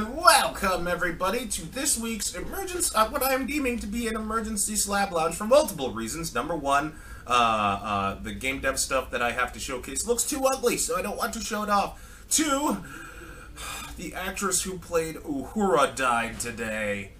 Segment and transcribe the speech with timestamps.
[0.00, 4.16] And welcome everybody to this week's emergency, uh, what I am deeming to be an
[4.16, 6.34] emergency slab lounge for multiple reasons.
[6.34, 6.94] Number one,
[7.26, 10.96] uh, uh, the game dev stuff that I have to showcase looks too ugly, so
[10.98, 12.24] I don't want to show it off.
[12.30, 12.78] Two,
[13.98, 17.10] the actress who played Uhura died today.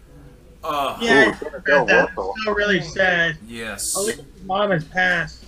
[0.65, 2.09] Uh, Yeah, Ooh, I Bill heard that.
[2.09, 2.35] Russell.
[2.47, 3.37] So really sad.
[3.47, 3.95] yes.
[4.09, 5.45] At mom has passed.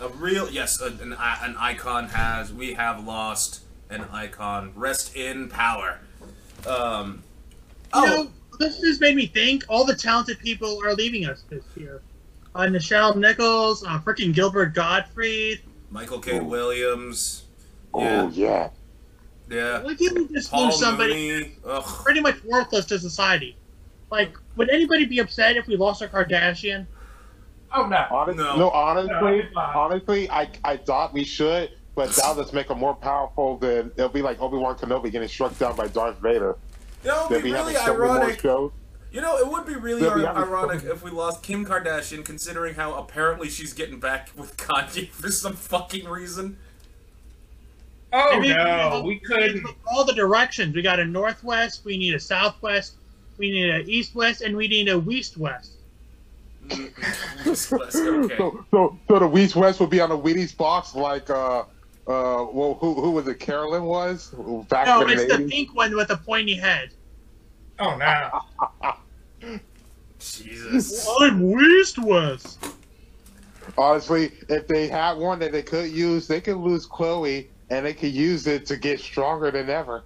[0.00, 2.52] A real yes, a, an an icon has.
[2.52, 4.70] We have lost an icon.
[4.76, 5.98] Rest in power.
[6.66, 7.22] Um.
[7.94, 11.44] You Oh, know, this just made me think all the talented people are leaving us
[11.48, 12.02] this year.
[12.54, 15.60] Uh, Nichelle Nichols, uh, freaking Gilbert Gottfried.
[15.90, 16.40] Michael K.
[16.40, 16.44] Oh.
[16.44, 17.44] Williams.
[17.92, 18.68] Oh Yeah, yeah.
[19.50, 19.82] yeah.
[19.82, 21.84] Why can't we just Paul lose somebody Ugh.
[22.04, 23.56] pretty much worthless to society?
[24.10, 26.86] Like, would anybody be upset if we lost a Kardashian?
[27.72, 28.06] Oh no.
[28.10, 28.56] Honest, No.
[28.56, 28.70] no.
[28.70, 33.56] honestly, No, honestly, I I thought we should, but that'll just make them more powerful.
[33.58, 36.56] Than it'll be like Obi Wan Kenobi getting struck down by Darth Vader.
[37.02, 38.42] You know, it'd be be really having so many more ironic.
[39.12, 41.64] You know, it would be really They'll be ir- having ironic if we lost Kim
[41.64, 46.56] Kardashian, considering how apparently she's getting back with Kanye for some fucking reason.
[48.12, 49.66] Oh I mean, no, we we couldn't.
[49.92, 50.74] All the directions.
[50.74, 52.94] We got a northwest, we need a southwest,
[53.38, 55.72] we need a east-west, and we need a west-west.
[56.72, 56.88] okay.
[57.46, 57.88] So
[58.70, 61.64] so so the West West will be on the Wheaties box like uh
[62.06, 64.34] uh well who who was it Carolyn was
[64.68, 66.90] back No, it's the the pink one with the pointy head.
[67.78, 68.90] Oh no.
[70.18, 71.06] Jesus.
[71.20, 72.66] I'm west-west.
[73.76, 77.92] Honestly, if they had one that they could use, they could lose Chloe and they
[77.92, 80.04] could use it to get stronger than ever.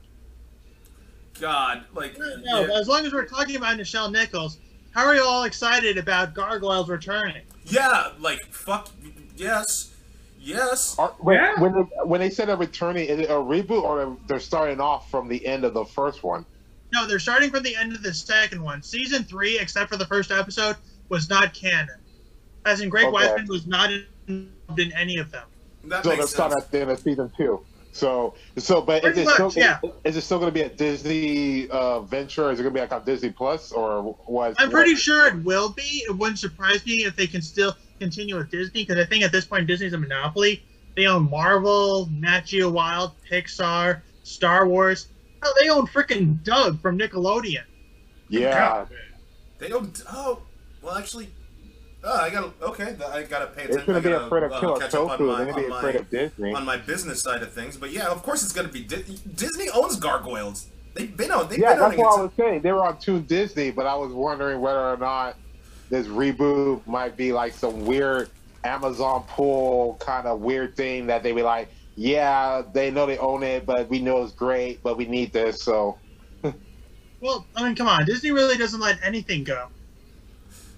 [1.40, 2.18] God, like.
[2.18, 2.78] No, yeah.
[2.78, 4.58] as long as we're talking about Nichelle Nichols,
[4.90, 7.42] how are you all excited about Gargoyles returning?
[7.66, 8.90] Yeah, like fuck.
[9.36, 9.94] Yes,
[10.38, 10.98] yes.
[10.98, 11.60] Are, wait, Yeah.
[11.60, 15.10] when they, when they said they're returning, is it a reboot or they're starting off
[15.10, 16.44] from the end of the first one?
[16.92, 18.82] No, they're starting from the end of the second one.
[18.82, 20.76] Season three, except for the first episode,
[21.10, 21.98] was not canon.
[22.64, 23.16] As in, Greg Okay.
[23.26, 23.90] Weisman was not
[24.26, 25.46] involved in any of them.
[25.84, 27.60] That So they're makes starting at the end of season two.
[27.92, 29.80] So so, but Pretty is it much, still yeah.
[30.04, 32.50] is it still going to be a Disney uh, venture?
[32.50, 34.54] Is it going to be like on Disney Plus or what?
[34.58, 36.04] I'm pretty sure it will be.
[36.08, 39.32] It wouldn't surprise me if they can still continue with Disney, because I think at
[39.32, 40.62] this point Disney's a monopoly.
[40.96, 45.08] They own Marvel, Nat Geo Wild, Pixar, Star Wars.
[45.42, 47.64] Hell, they own freaking Doug from Nickelodeon.
[48.28, 48.86] Yeah,
[49.58, 50.02] They don't.
[50.12, 50.42] Oh,
[50.82, 51.30] well, actually.
[52.04, 52.52] Oh, I gotta.
[52.62, 53.84] Okay, I gotta pay they attention.
[53.86, 55.24] shouldn't be I gotta, afraid of uh, Killer catch up on Tofu.
[55.26, 56.54] my- They're going to be on afraid my- of Disney.
[56.54, 57.76] on my business side of things.
[57.76, 59.02] But yeah, of course it's gonna be Di-
[59.34, 60.66] Disney owns gargoyles.
[60.94, 61.48] They've been on.
[61.48, 62.62] They've Yeah, been that's what I was saying.
[62.62, 65.36] They were on Toon Disney, but I was wondering whether or not
[65.90, 68.30] this reboot might be like some weird
[68.64, 73.42] Amazon pull kind of weird thing that they be like, yeah, they know they own
[73.42, 75.98] it, but we know it's great, but we need this, so
[77.20, 78.04] Well, I mean, come on.
[78.04, 79.68] Disney really doesn't let anything go.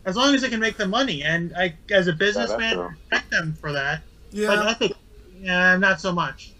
[0.05, 1.23] As long as they can make the money.
[1.23, 2.85] And I, as a businessman, true.
[2.85, 4.03] I respect them for that.
[4.31, 4.93] Yeah, But I think,
[5.41, 6.53] yeah, not so much.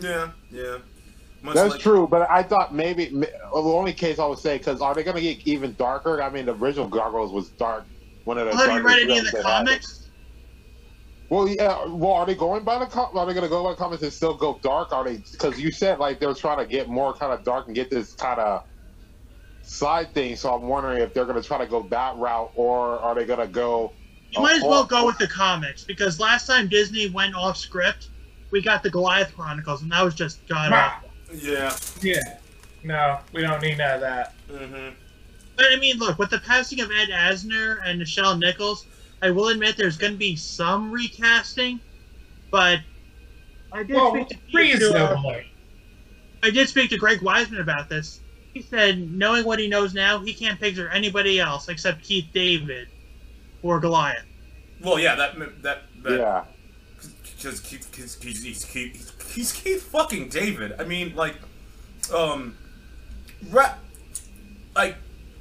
[0.00, 0.78] yeah, yeah.
[1.42, 2.06] Much that's like- true.
[2.08, 5.16] But I thought maybe well, the only case I would say because are they going
[5.16, 6.22] to get even darker?
[6.22, 7.84] I mean, the original Gargoyles was dark.
[8.24, 10.08] One of the Well, have you read any of the comics?
[11.28, 11.86] Well, yeah.
[11.86, 14.02] Well, are they going by the com- are they going to go by the comics
[14.02, 14.92] and still go dark?
[14.92, 15.16] Are they?
[15.16, 18.12] Because you said like they're trying to get more kind of dark and get this
[18.12, 18.64] kind of
[19.62, 20.36] side thing.
[20.36, 23.24] So I'm wondering if they're going to try to go that route or are they
[23.24, 23.92] going to go?
[24.30, 28.08] You might as well go with the comics because last time Disney went off script,
[28.50, 30.76] we got the Goliath Chronicles, and that was just god Ma.
[30.76, 31.10] awful.
[31.34, 31.76] Yeah.
[32.00, 32.38] Yeah.
[32.84, 34.34] No, we don't need none of that.
[34.48, 34.94] Mm-hmm.
[35.56, 38.86] But I mean, look, with the passing of Ed Asner and Nichelle Nichols,
[39.20, 41.78] I will admit there's going to be some recasting,
[42.50, 42.80] but
[43.70, 45.40] I did Well, speak to, to, uh.
[46.42, 48.20] I did speak to Greg Weisman about this.
[48.54, 52.88] He said, knowing what he knows now, he can't picture anybody else except Keith David
[53.62, 54.24] or Goliath.
[54.82, 55.14] Well, yeah.
[55.14, 56.18] That that that.
[56.18, 56.44] Yeah.
[57.22, 60.74] Because Keith, he's, he's, he's, Keith, he's Keith fucking David.
[60.78, 61.34] I mean, like,
[62.14, 62.56] um,
[63.50, 63.74] ra-
[64.76, 64.96] like,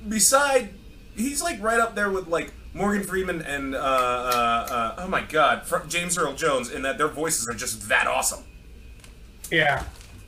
[0.10, 0.69] beside,
[1.16, 3.81] he's like right up there with like Morgan Freeman and uh, uh,
[4.72, 8.07] uh oh my god, Fr- James Earl Jones, in that their voices are just that
[8.07, 8.44] awesome.
[9.52, 9.84] Yeah.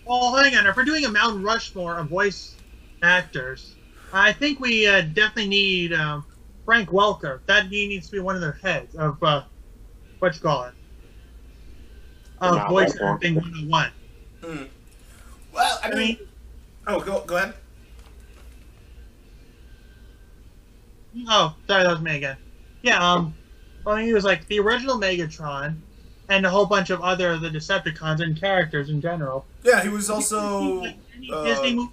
[0.06, 0.68] Well, hang on.
[0.68, 2.56] If we're doing a Mount Rushmore of voice
[3.04, 3.76] actors,
[4.12, 6.26] I think we uh, definitely need um,
[6.66, 7.40] Frank Welker.
[7.46, 9.44] That he needs to be one of their heads of uh,
[10.20, 10.74] what you call it
[12.42, 13.14] of Mount voice Rushmore.
[13.16, 13.92] acting 101.
[14.44, 14.64] Hmm.
[15.54, 16.18] Well, I I mean, mean,
[16.88, 17.54] oh, go go ahead.
[21.30, 22.38] oh, sorry, that was me again.
[22.82, 23.34] Yeah, um,
[23.86, 25.78] well, he was like the original Megatron,
[26.30, 29.46] and a whole bunch of other the Decepticons and characters in general.
[29.64, 30.98] Yeah, he was also Any
[31.32, 31.92] uh, Disney movie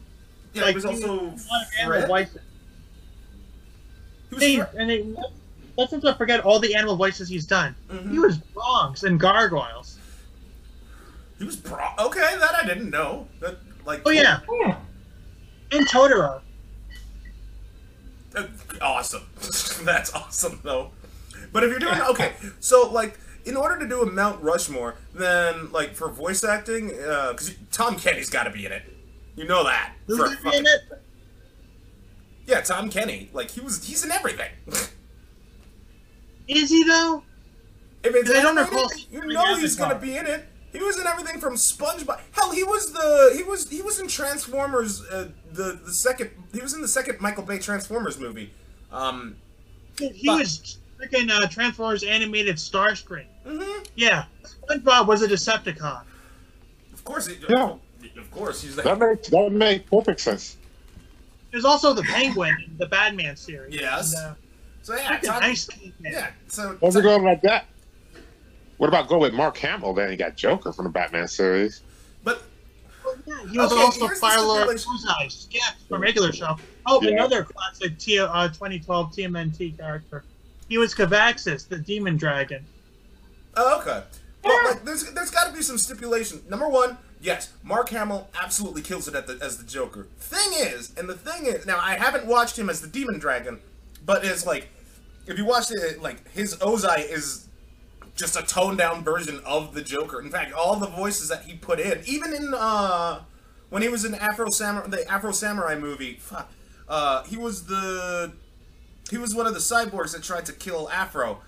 [0.52, 2.08] Yeah, like, he was also a animal Fred.
[2.08, 2.38] voices.
[4.30, 4.74] He was Fred.
[4.80, 5.14] and they,
[5.76, 7.74] let's not forget all the animal voices he's done.
[7.90, 8.10] Mhm.
[8.12, 9.98] He was Bronx and Gargoyles.
[11.38, 12.36] He was bro- okay.
[12.38, 13.26] That I didn't know.
[13.40, 13.56] That
[13.86, 14.02] like.
[14.04, 14.72] Oh yeah, Hmm.
[15.72, 16.40] and Totoro.
[18.36, 18.44] Uh,
[18.80, 19.22] awesome.
[19.84, 20.90] That's awesome though.
[21.52, 25.72] But if you're doing okay, so like in order to do a Mount Rushmore, then
[25.72, 28.82] like for voice acting, because Tom Kenny's got to be in it.
[29.36, 29.94] You know that.
[30.06, 31.02] Who's for fucking- in it?
[32.46, 33.30] Yeah, Tom Kenny.
[33.32, 33.84] Like he was.
[33.84, 34.50] He's in everything.
[36.48, 37.22] Is he though?
[38.02, 40.46] if it's I don't recall you know he's gonna be in it.
[40.72, 42.20] He was in everything from SpongeBob.
[42.32, 45.02] Hell, he was the he was he was in Transformers.
[45.06, 48.52] Uh, the the second he was in the second Michael Bay Transformers movie.
[48.92, 49.36] Um.
[49.98, 53.26] He But- was freaking uh, Transformers animated Starscream.
[53.46, 53.86] mhm.
[53.94, 54.24] Yeah,
[54.68, 56.02] SpongeBob was a Decepticon.
[56.92, 57.26] Of course.
[57.26, 57.74] He, Yeah.
[58.20, 60.56] Of course, he's the That makes that makes perfect sense.
[61.50, 63.74] There's also the Penguin in the Batman series.
[63.74, 64.14] Yes.
[64.14, 64.34] And, uh,
[64.82, 65.68] So yeah, freaking Tom, nice
[66.00, 66.30] yeah.
[66.48, 67.66] So What's it Tom- going like that?
[68.78, 69.92] What about go with Mark Hamill?
[69.94, 71.82] Then you got Joker from the Batman series.
[72.24, 72.42] but
[73.04, 74.90] Well, yeah, He was Okay, also here's the Fire Lord stipulation.
[74.92, 76.56] Bullseye, sketch from regular show.
[76.86, 77.10] Oh, Yeah.
[77.10, 80.24] another classic T- uh, 2012 TMNT character.
[80.68, 82.64] He was Kavaxas, the demon dragon.
[83.56, 84.02] oh, okay.
[84.44, 86.40] Well, like, there's there's got to be some stipulation.
[86.48, 90.06] Number one, yes, Mark Hamill absolutely kills it the, as the Joker.
[90.18, 93.60] Thing is, and the thing is, now I haven't watched him as the Demon Dragon,
[94.04, 94.68] but it's like
[95.26, 97.46] if you watch it, like his Ozai is
[98.16, 100.20] just a toned down version of the Joker.
[100.20, 103.20] In fact, all the voices that he put in, even in uh
[103.70, 106.50] when he was in Afro Samurai, the Afro Samurai movie, fuck,
[106.88, 108.32] uh, he was the
[109.10, 111.40] he was one of the cyborgs that tried to kill Afro.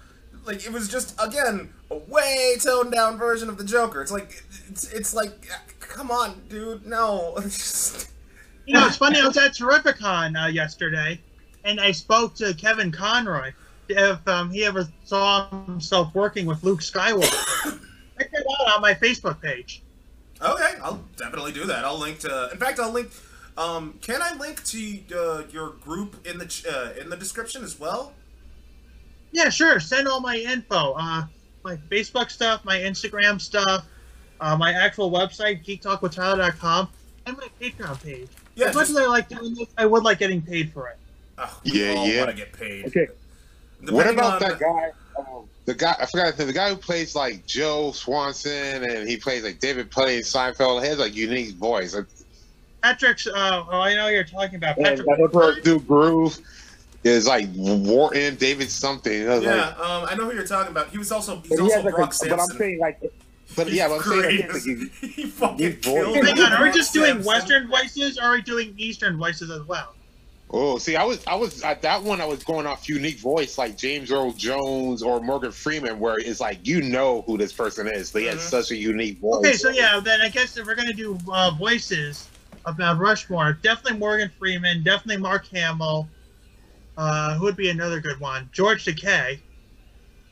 [0.44, 4.02] Like it was just again a way toned down version of the Joker.
[4.02, 5.46] It's like it's it's like
[5.78, 7.38] come on, dude, no.
[8.64, 9.20] You know, it's funny.
[9.20, 11.20] I was at Terrificon uh, yesterday,
[11.64, 13.52] and I spoke to Kevin Conroy
[13.88, 17.80] if um, he ever saw himself working with Luke Skywalker.
[18.18, 19.82] Check that out on my Facebook page.
[20.40, 21.84] okay, I'll definitely do that.
[21.84, 22.50] I'll link to.
[22.52, 23.10] In fact, I'll link.
[23.58, 27.64] Um, can I link to uh, your group in the ch- uh, in the description
[27.64, 28.12] as well?
[29.32, 29.80] Yeah, sure.
[29.80, 30.92] Send all my info.
[30.98, 31.24] Uh,
[31.64, 33.86] my Facebook stuff, my Instagram stuff,
[34.40, 36.88] uh, my actual website, geektalkwithtyler.com,
[37.26, 38.28] and my Patreon page.
[38.54, 40.88] Yeah, as much just- as I like doing this, I would like getting paid for
[40.88, 40.96] it.
[41.38, 42.18] Oh, we Yeah, all yeah.
[42.24, 42.86] want to get paid.
[42.86, 43.06] Okay.
[43.80, 44.90] Depending what about on- that guy?
[45.18, 49.44] Um, the guy I forgot the guy who plays like Joe Swanson and he plays
[49.44, 50.82] like David plays Seinfeld.
[50.82, 51.94] He has like unique voice.
[51.94, 52.06] Like,
[52.82, 54.76] Patrick's, uh, oh, I know what you're talking about.
[54.78, 55.06] and Patrick.
[55.06, 56.38] that Emperor do groove
[57.04, 59.22] is like Wharton David something.
[59.22, 60.88] Yeah, like- um, I know who you're talking about.
[60.90, 62.36] He was also he's but he also has like Brock a, Samson.
[62.36, 63.00] but I'm saying like,
[63.56, 64.36] but yeah, but I'm saying like, Great.
[64.36, 66.16] he has, like, you- he fucking his voice- killed.
[66.26, 67.24] Hang on, are we Brock just doing Samson.
[67.26, 69.94] Western voices or are we doing Eastern voices as well?
[70.54, 72.20] Oh, see, I was, I was at that one.
[72.20, 76.40] I was going off unique voice like James Earl Jones or Morgan Freeman, where it's
[76.40, 78.12] like you know who this person is.
[78.12, 78.28] They Mhm.
[78.32, 79.38] had such a unique voice.
[79.38, 82.28] Okay, so yeah, then I guess if we're gonna do uh, voices
[82.66, 86.06] of Mount Rushmore, definitely Morgan Freeman, definitely Mark Hamill.
[86.96, 88.48] Uh, who would be another good one?
[88.52, 89.38] George Takei.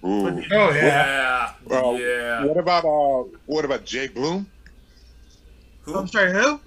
[0.04, 0.30] Ooh.
[0.30, 1.52] be- Oh yeah.
[1.68, 2.44] Yeah, Uh, yeah.
[2.44, 3.28] What about uh?
[3.46, 4.46] What about Jay Blum?
[5.82, 5.96] Who?
[5.98, 6.60] I'm sorry, who?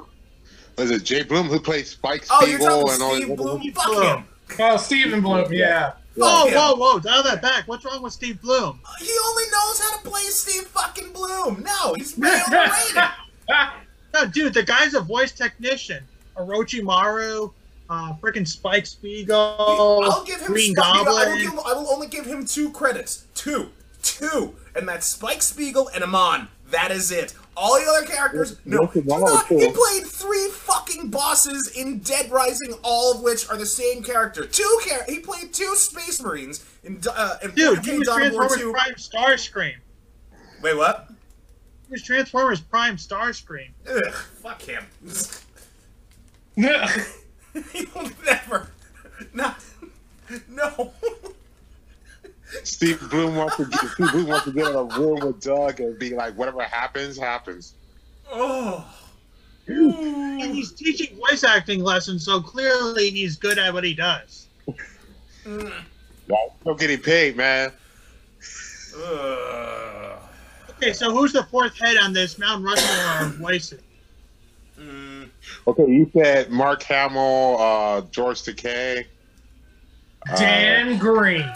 [0.77, 3.59] Was it Jay Blum who played Spike Oh, you're talking and all Steve these Blum?
[3.59, 4.17] Steve Fuck Blum.
[4.19, 4.25] him.
[4.59, 5.53] Oh, Stephen Blum.
[5.53, 5.93] Yeah.
[6.21, 6.53] Oh, him.
[6.55, 7.67] whoa, whoa, dial that back.
[7.67, 8.79] What's wrong with Steve Blum?
[8.99, 11.63] He only knows how to play Steve fucking Blum.
[11.63, 13.03] No, he's way overrated.
[14.15, 16.03] No, dude, the guy's a voice technician.
[16.37, 17.51] Orochimaru,
[17.89, 19.35] uh, freaking Spike Spiegel,
[20.03, 20.47] I'll give him.
[20.47, 21.41] Green Spike- you know, I, will Goblin.
[21.41, 23.25] give, I will only give him two credits.
[23.35, 23.69] Two,
[24.01, 26.47] two, and that's Spike Spiegel and Amon.
[26.71, 27.33] That is it.
[27.55, 28.81] All the other characters, no.
[28.81, 33.47] Listen, He's one not- he played three fucking bosses in Dead Rising, all of which
[33.47, 34.45] are the same character.
[34.47, 38.21] Two char- He played two Space Marines in uh, in Dude, 4K he was Dawn
[38.23, 38.71] of War Transformers 2.
[38.71, 38.93] Prime
[39.37, 39.73] Starscream.
[40.63, 41.09] Wait, what?
[41.89, 43.69] He was Transformers Prime Starscream.
[43.87, 44.83] Ugh, fuck him.
[47.71, 48.69] he will never.
[49.33, 49.63] Not.
[50.49, 50.93] No.
[52.63, 55.79] Steve Blum wants to get, Steve Blum wants to get in a room with Doug
[55.79, 57.73] and be like, whatever happens, happens.
[58.31, 58.85] Oh.
[59.67, 64.47] And he's teaching voice acting lessons, so clearly he's good at what he does.
[65.45, 65.71] Mm.
[66.27, 67.71] Like, still getting paid, man.
[68.97, 70.19] Ugh.
[70.71, 73.81] Okay, so who's the fourth head on this Mount Rushmore of voices?
[75.65, 79.05] Okay, you said Mark Hamill, uh, George Takei,
[80.29, 81.49] uh, Dan Green.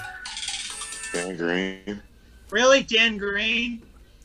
[1.14, 2.02] Dan Green.
[2.50, 3.82] Really, Dan Green?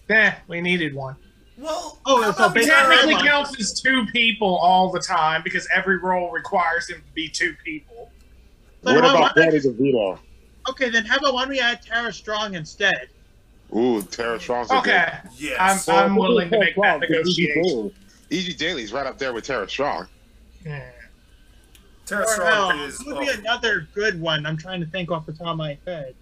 [0.09, 1.17] Yeah, we needed one.
[1.59, 5.43] Well, Oh, how so about, basically- uh, Technically counts as two people all the time
[5.43, 8.11] because every role requires him to be two people.
[8.83, 10.19] But what about why- Danny DeVito?
[10.69, 13.09] Okay, then how about why don't we add Tara Strong instead?
[13.77, 15.89] Ooh, Tara Strong's a Okay, yes.
[15.89, 17.93] I'm- I'm willing to make that negotiation.
[18.33, 18.55] E.G.
[18.55, 20.09] Daily's right up there with Tara Strong.
[20.65, 20.91] Yeah.
[22.07, 22.99] Tara Or Strong hell, is.
[22.99, 24.47] who would be oh, another good one?
[24.47, 26.15] I'm trying to think off the top of my head.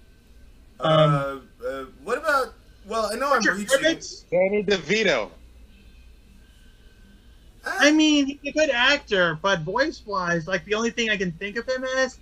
[0.81, 2.55] uh, uh, what about?
[2.87, 3.67] Well, I know I'm reaching.
[3.79, 4.25] Ribbits?
[4.31, 5.31] Danny DeVito.
[7.65, 11.31] I mean, he's a good actor, but voice wise, like the only thing I can
[11.33, 12.19] think of him as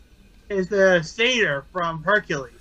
[0.51, 2.53] is the satyr from Hercules.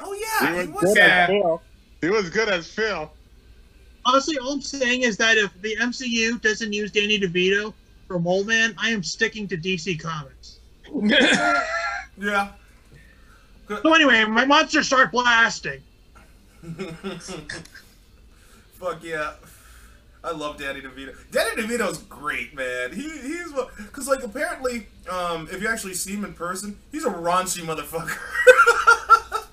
[0.00, 0.94] Oh yeah, he He was was.
[0.94, 1.22] good Yeah.
[1.22, 1.62] as Phil.
[2.00, 3.10] He was good as Phil.
[4.06, 7.72] Honestly, all I'm saying is that if the MCU doesn't use Danny DeVito
[8.06, 10.58] for Mole Man, I am sticking to DC Comics.
[12.16, 12.50] Yeah.
[13.68, 15.80] So anyway, my monsters start blasting.
[18.74, 19.32] Fuck yeah.
[20.22, 21.14] I love Danny DeVito.
[21.30, 22.92] Danny DeVito's great, man.
[22.92, 27.10] He he's because like apparently, um, if you actually see him in person, he's a
[27.10, 28.16] raunchy motherfucker.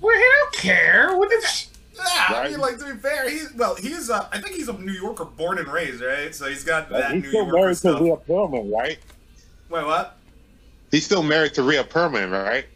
[0.00, 1.16] well, he don't care.
[1.16, 1.66] What the?
[1.94, 4.72] Yeah, I mean, like to be fair, he's well, he's uh, I think he's a
[4.74, 6.34] New Yorker, born and raised, right?
[6.34, 7.16] So he's got that new.
[7.16, 8.00] He's New still Yorker married to stuff.
[8.00, 8.98] Rhea Perlman, right?
[9.68, 10.16] Wait, what?
[10.90, 12.66] He's still married to Rhea Perlman, right?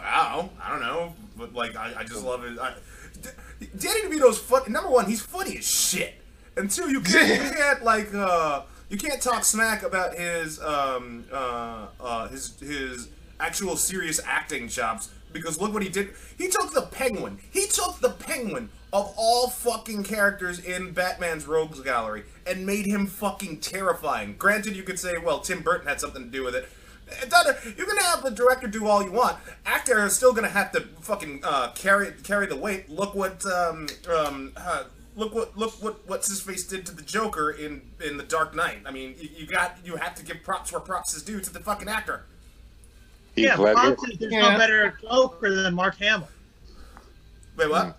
[0.00, 0.52] I don't.
[0.62, 1.14] I don't know.
[1.36, 2.58] But like, I, I just love it.
[2.58, 2.74] I,
[3.78, 4.70] Danny DeVito's fun.
[4.70, 6.14] Number one, he's funny as shit.
[6.56, 11.24] And two, you can't, you can't like, uh, you can't talk smack about his, um,
[11.32, 13.08] uh, uh, his, his
[13.40, 16.14] actual serious acting chops because look what he did.
[16.38, 17.38] He took the Penguin.
[17.50, 23.06] He took the Penguin of all fucking characters in Batman's Rogues Gallery and made him
[23.06, 24.36] fucking terrifying.
[24.38, 26.68] Granted, you could say, well, Tim Burton had something to do with it.
[27.76, 29.36] You're gonna have the director do all you want.
[29.66, 32.88] Actor is still gonna have to fucking uh, carry carry the weight.
[32.88, 37.02] Look what um, um, uh, look what look what what's his face did to the
[37.02, 38.78] Joker in in the Dark Knight.
[38.86, 41.52] I mean, you, you got you have to give props where props is due to
[41.52, 42.24] the fucking actor.
[43.34, 43.74] Heath yeah, Ledger.
[43.74, 44.52] props is there's Yeah.
[44.52, 46.28] no better Joker than Mark Hamill.
[47.56, 47.96] Wait, what?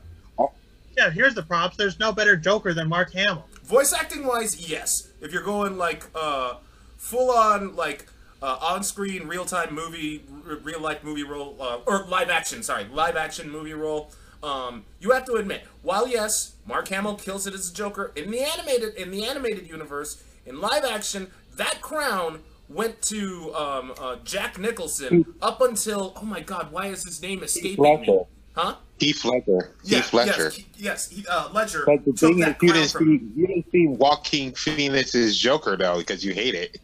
[0.97, 1.75] Yeah, here's the props.
[1.75, 3.45] There's no better Joker than Mark Hamill.
[3.63, 5.09] Voice acting wise, yes.
[5.19, 6.55] If you're going like uh,
[6.97, 8.05] full on like
[8.41, 12.63] uh, on screen real time movie, r- real life movie role, uh, or live action,
[12.63, 14.11] sorry, live action movie role.
[14.41, 18.31] Um, you have to admit, while yes, Mark Hamill kills it as a Joker in
[18.31, 22.39] the animated in the animated universe, in live action, that crown
[22.69, 27.43] went to um, uh, Jack Nicholson up until oh my god, why is his name
[27.43, 27.89] escaping me?
[27.97, 28.19] Ledger.
[28.53, 28.75] Huh?
[28.99, 29.75] Heath Ledger.
[29.83, 30.43] Yeah, Heath Ledger.
[30.43, 33.39] yes, he- yes, he, uh, Ledger But the thing is, that you didn't from see
[33.39, 36.77] you didn't see Joaquin Phoenix's Joker though, because you hate it.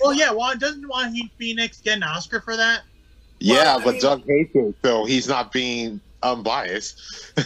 [0.00, 2.80] Well, yeah, well, doesn't Joaquin Phoenix get an Oscar for that?
[3.38, 7.00] yeah, I but mean- Doug hates it, so he's not being unbiased.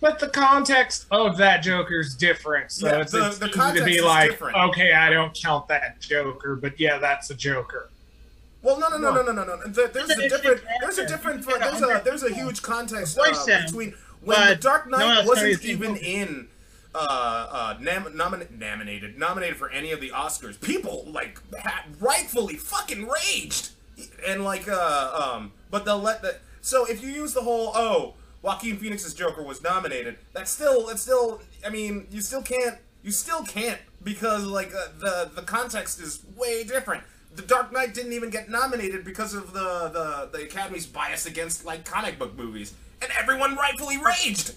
[0.00, 3.86] But the context of that Joker's different, so Yeah, it's, the- it's the easy context
[3.86, 4.56] to be like, different.
[4.56, 7.90] okay, I don't count that Joker, but yeah, that's a Joker.
[8.62, 9.56] Well, no, no, no, no, no, no, no.
[9.66, 13.94] There's a different, there's a different, there's a, there's a huge context Voice uh, between
[14.22, 16.48] when The Dark Knight one's wasn't even in,
[16.94, 20.60] uh, uh, nam- nomin- nominated, nominated for any of the Oscars.
[20.60, 23.70] People like ha- rightfully fucking raged,
[24.26, 26.36] and like, uh, um, but they'll let the.
[26.60, 31.02] So if you use the whole, oh, Joaquin Phoenix's Joker was nominated, that's still, that's
[31.02, 31.40] still.
[31.64, 36.24] I mean, you still can't, you still can't because like uh, the the context is
[36.36, 37.02] way different.
[37.34, 39.88] The Dark Knight didn't even get nominated because of the,
[40.32, 44.54] the, the Academy's bias against like comic book movies, and everyone rightfully raged.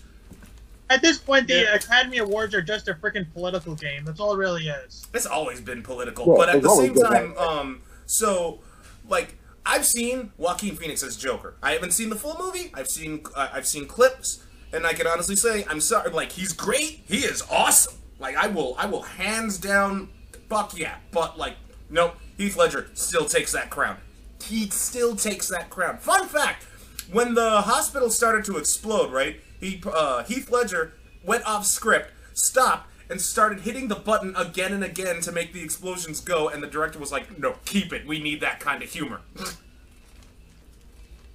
[0.90, 1.76] At this point, the Yeah.
[1.76, 4.06] Academy Awards are just a freaking political game.
[4.06, 5.06] That's all it really is.
[5.14, 7.42] It's always been political, Yeah, but at the same time, that.
[7.42, 8.60] um, so
[9.08, 9.36] like
[9.66, 11.56] I've seen Joaquin Phoenix as Joker.
[11.64, 12.72] I haven't seen the full movie.
[12.74, 14.44] I've seen uh, I've seen clips,
[14.74, 16.12] and I can honestly say I'm sorry.
[16.12, 17.02] Like he's great.
[17.08, 17.96] He is awesome.
[18.20, 20.10] Like I will I will hands down,
[20.50, 20.96] fuck yeah.
[21.12, 21.56] But like
[21.90, 23.98] nope, Heath Ledger still takes that crown.
[24.44, 25.98] He still takes that crown.
[25.98, 26.64] Fun fact:
[27.12, 29.40] when the hospital started to explode, right?
[29.60, 30.94] He uh, Heath Ledger
[31.24, 35.64] went off script, stopped, and started hitting the button again and again to make the
[35.64, 36.50] explosions go.
[36.50, 38.06] And the director was like, "No, keep it.
[38.06, 39.22] We need that kind of humor."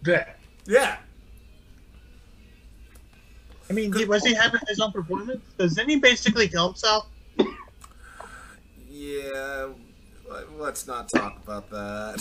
[0.03, 0.39] That.
[0.67, 0.99] yeah.
[3.69, 5.43] I mean, he, was he having his own performance?
[5.59, 7.07] Doesn't he basically kill himself?
[8.89, 9.69] Yeah.
[10.57, 12.19] Let's not talk about that.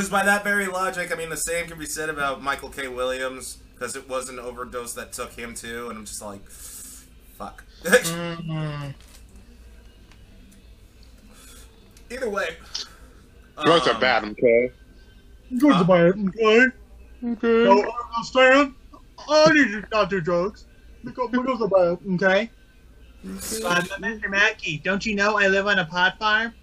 [0.00, 2.88] Because by that very logic, I mean the same can be said about Michael K.
[2.88, 7.62] Williams because it was an overdose that took him too, and I'm just like, fuck.
[7.84, 8.92] Mm-hmm.
[12.14, 12.56] Either way,
[13.62, 14.72] Drugs um, are bad, okay?
[15.58, 15.78] Good Huh?
[15.80, 16.66] to buy it, okay?
[17.22, 17.64] Okay.
[17.64, 18.74] No, I understand.
[19.28, 20.64] I need to not do drugs.
[21.04, 22.50] Look up, look up the boat, okay?
[23.22, 24.30] Uh, Mr.
[24.30, 26.54] Mackey, don't you know I live on a pot farm?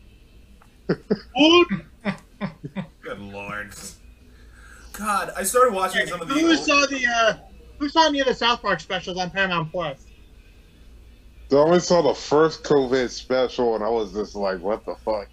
[1.36, 1.68] What?
[3.08, 3.74] Good lord.
[4.94, 6.34] God, I started watching some of the.
[6.34, 7.34] Who old- saw the uh,
[7.80, 10.06] Who saw any of the South Park specials on Paramount Plus?
[11.52, 15.30] I only saw the first COVID special, and I was just like, "What the fuck?"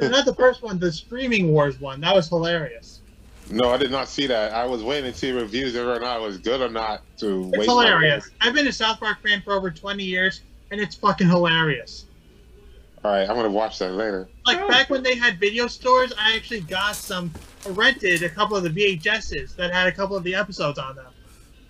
[0.00, 2.00] Not the first one, the Streaming Wars one.
[2.00, 3.00] That was hilarious.
[3.50, 4.52] No, I did not see that.
[4.52, 7.02] I was waiting to see reviews whether or not it was good or not.
[7.18, 8.30] To It's waste hilarious.
[8.40, 12.04] I've been a South Park fan for over 20 years, and it's fucking hilarious.
[13.08, 14.28] All right, I'm gonna watch that later.
[14.44, 17.32] Like back when they had video stores, I actually got some,
[17.66, 21.06] rented a couple of the VHSs that had a couple of the episodes on them.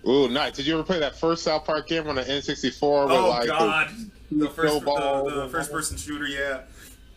[0.05, 0.57] Ooh, nice.
[0.57, 3.05] Did you ever play that first South Park game on the N64?
[3.07, 3.89] with, Oh like, God,
[4.29, 6.27] the first snowball- the, the first person shooter.
[6.27, 6.63] Yeah.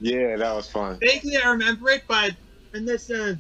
[0.01, 1.01] yeah, that was fun.
[1.01, 2.31] Vaguely, I remember it, but
[2.75, 3.35] in this uh,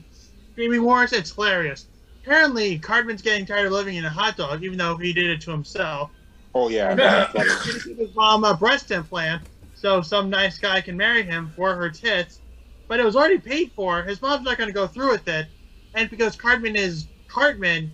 [0.50, 1.86] Streaming Wars, it's hilarious.
[2.24, 5.40] Apparently, Cartman's getting tired of living in a hot dog, even though he did it
[5.42, 6.10] to himself.
[6.56, 9.42] Oh yeah, And uh, he's gonna give his mom a breast implant
[9.82, 12.38] so some nice guy can marry him for her tits.
[12.86, 14.04] But it was already paid for.
[14.04, 15.48] His mom's not going to go through with it.
[15.94, 17.90] And because Cartman is Cartman,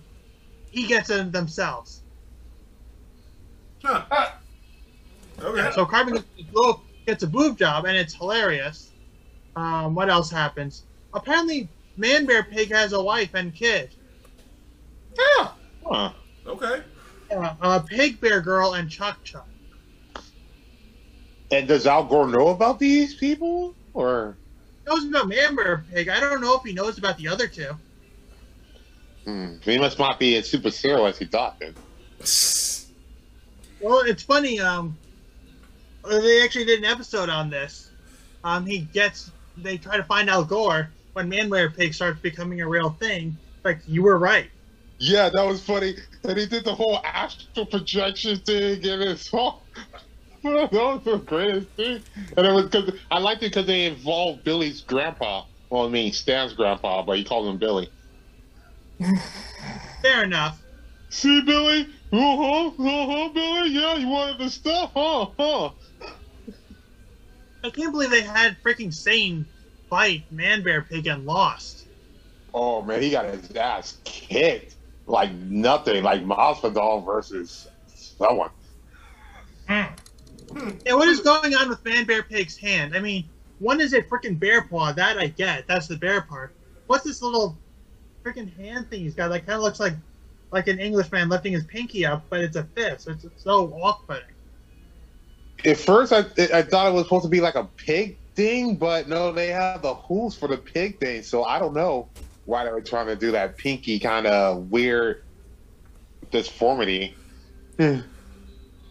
[0.69, 2.03] he gets them themselves.
[3.83, 4.03] Huh.
[5.41, 5.71] Okay.
[5.73, 8.91] So Cartman gets a, boob, gets a boob job, and it's hilarious.
[9.55, 10.83] Um, what else happens?
[11.15, 11.67] Apparently,
[11.97, 13.89] Man Bear Pig has a wife and kid.
[15.17, 16.11] Huh.
[16.45, 16.83] Okay.
[17.31, 19.48] Yeah, uh, Pig Bear Girl and Chuck Chuck.
[21.51, 24.35] And does Al Gore know about these people, or?
[24.83, 25.57] He knows about Man
[25.91, 26.09] Pig.
[26.09, 27.71] I don't know if he knows about the other two.
[29.25, 29.55] Hmm.
[29.61, 31.59] He must not be as super serious as he thought.
[31.59, 31.75] Then.
[33.81, 34.59] Well, it's funny.
[34.59, 34.97] Um,
[36.07, 37.91] they actually did an episode on this.
[38.43, 42.61] Um, he gets they try to find Al Gore when Man Bear Pig starts becoming
[42.61, 43.37] a real thing.
[43.63, 44.49] Like you were right.
[44.99, 45.95] Yeah, that was funny.
[46.23, 49.63] And he did the whole astral projection thing, and it's all.
[50.43, 52.01] That was the greatest thing.
[52.37, 55.45] And it was because I liked it because they involved Billy's grandpa.
[55.69, 57.89] Well, I mean Stan's grandpa, but he called him Billy.
[60.01, 60.61] Fair enough.
[61.09, 61.87] See, Billy?
[62.11, 62.67] Uh huh.
[62.67, 63.69] Uh huh, Billy.
[63.69, 65.27] Yeah, you wanted the stuff, huh?
[65.37, 65.69] Huh.
[67.63, 69.45] I can't believe they had freaking Sane
[69.89, 71.85] fight Man Bear Pig and lost.
[72.53, 74.75] Oh man, he got his ass kicked
[75.07, 78.51] like nothing, like Masvidal versus someone.
[80.85, 82.95] Yeah, what is going on with Man Bear Pig's hand?
[82.95, 83.25] I mean,
[83.59, 84.91] one is a freaking bear paw.
[84.91, 85.67] That I get.
[85.67, 86.53] That's the bear part.
[86.87, 87.57] What's this little
[88.23, 89.29] freaking hand thing he's got?
[89.29, 89.93] That kind of looks like
[90.51, 93.07] like an Englishman lifting his pinky up, but it's a fist.
[93.07, 94.23] It's, it's so off-putting.
[95.65, 96.19] At first, I
[96.53, 99.81] I thought it was supposed to be like a pig thing, but no, they have
[99.81, 101.21] the hooves for the pig thing.
[101.23, 102.07] So I don't know
[102.45, 105.23] why they were trying to do that pinky kind of weird
[106.31, 107.15] disformity.
[107.77, 107.99] Hmm.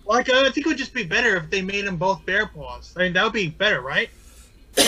[0.09, 2.47] Like, uh, I think it would just be better if they made them both bear
[2.47, 2.95] paws.
[2.97, 4.09] I mean, that would be better, right?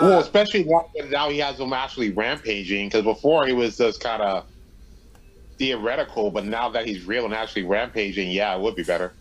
[0.00, 4.22] well, especially now, now he has them actually rampaging because before he was just kind
[4.22, 4.44] of
[5.58, 9.12] theoretical, but now that he's real and actually rampaging, yeah, it would be better.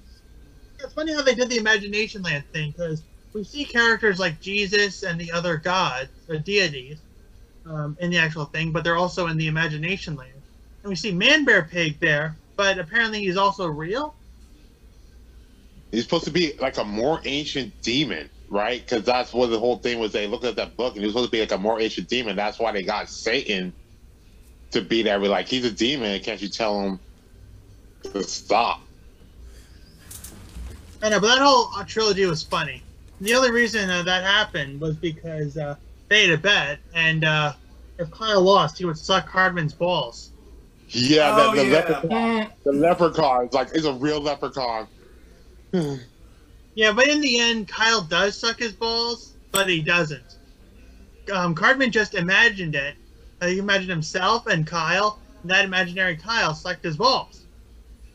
[0.80, 3.02] It's funny how they did the Imagination Land thing because
[3.34, 7.00] we see characters like Jesus and the other gods or deities
[7.66, 10.30] um, in the actual thing, but they're also in the Imagination Land.
[10.84, 14.14] And we see Man Bear Pig there, but apparently he's also real.
[15.92, 18.82] He's supposed to be like a more ancient demon, right?
[18.82, 20.12] Because that's what the whole thing was.
[20.12, 22.10] They looked at that book and he was supposed to be like a more ancient
[22.10, 22.36] demon.
[22.36, 23.74] That's why they got Satan
[24.72, 25.20] to be there.
[25.20, 26.20] We're like, he's a demon.
[26.22, 27.00] Can't you tell him
[28.04, 28.82] to stop?
[31.02, 32.82] I know, but that whole uh, trilogy was funny.
[33.22, 35.76] The only reason uh, that happened was because uh,
[36.10, 37.54] they had a bet, and uh,
[37.98, 40.32] if Kyle lost, he would suck Cartman's balls.
[40.90, 41.76] Yeah, Oh, the, the, yeah.
[41.78, 44.88] Leprechaun, the leprechaun is like, it's a real leprechaun.
[46.76, 50.38] Yeah, but in the end, Kyle does suck his balls, but he doesn't.
[51.34, 52.96] Um, Cartman just imagined it.
[53.42, 57.42] Uh, he imagined himself and Kyle, and that imaginary Kyle sucked his balls.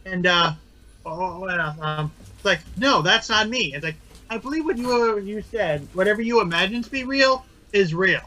[0.04, 0.52] And, uh,
[1.04, 3.74] oh, well, um, it's like, no, that's not me.
[3.74, 3.96] It's like,
[4.30, 5.86] I believe what you you said.
[5.92, 8.22] Whatever you imagine to be real is real.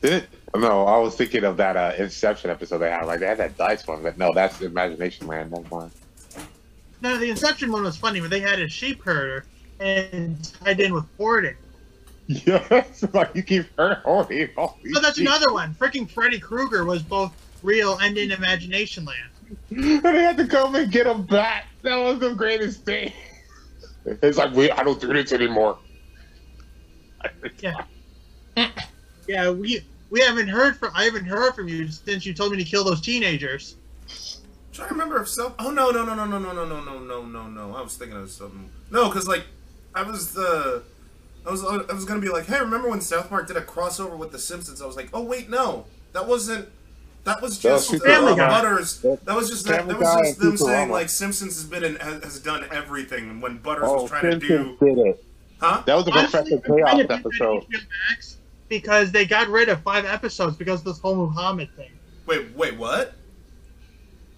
[0.00, 0.28] Did it?
[0.56, 3.04] No, I was thinking of that uh, Inception episode they had.
[3.04, 5.52] Like, they had that dice one, but no, that's Imagination Land.
[5.52, 5.90] That's one.
[7.00, 9.44] No, the Inception one was funny, but they had a sheep herder
[9.78, 11.56] and tied in with hoarding.
[12.30, 14.02] Yes, like you keep hurting.
[14.04, 15.74] Holy But that's another one.
[15.74, 17.32] Freaking Freddy Krueger was both
[17.62, 19.30] real and in Imagination Land.
[19.70, 21.64] and they had to come and get him back.
[21.80, 23.12] That was the greatest thing.
[24.22, 25.78] It's like we I don't do this anymore.
[27.60, 27.84] Yeah.
[29.26, 30.90] yeah, we We haven't heard from.
[30.94, 33.76] I haven't heard from you since you told me to kill those teenagers.
[34.72, 35.54] trying to remember if South.
[35.58, 37.76] Oh no no no no no no no no no no no no.
[37.76, 38.70] I was thinking of something.
[38.90, 39.44] No, because like
[39.94, 40.82] I was the.
[41.46, 44.16] I was I was gonna be like, hey, remember when South Park did a crossover
[44.16, 44.82] with The Simpsons?
[44.82, 46.68] I was like, oh wait, no, that wasn't.
[47.24, 49.00] That was That was just Family uh, Butters.
[49.00, 51.96] That was just that, that was just and them saying like Simpsons has been in,
[51.96, 54.86] has, has done everything when Butters Oh, was trying to Simpsons do.
[54.86, 55.24] did it.
[55.60, 55.82] Huh?
[55.84, 57.64] That was the Honestly, Professor Chaos episode.
[57.64, 58.36] HBO Max
[58.68, 61.90] because they got rid of five episodes because of this whole Muhammad thing.
[62.26, 63.14] Wait wait what?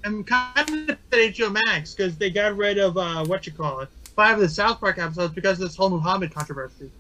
[0.05, 3.81] I'm kind of at HBO Max because they got rid of uh, what you call
[3.81, 6.91] it, five of the South Park episodes because of this whole Muhammad controversy.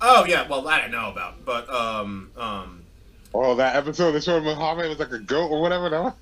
[0.00, 2.82] Oh yeah, well I that I know about, but um um
[3.34, 5.88] Oh, that episode that showed Muhammad was like a goat or whatever.
[5.88, 6.14] No?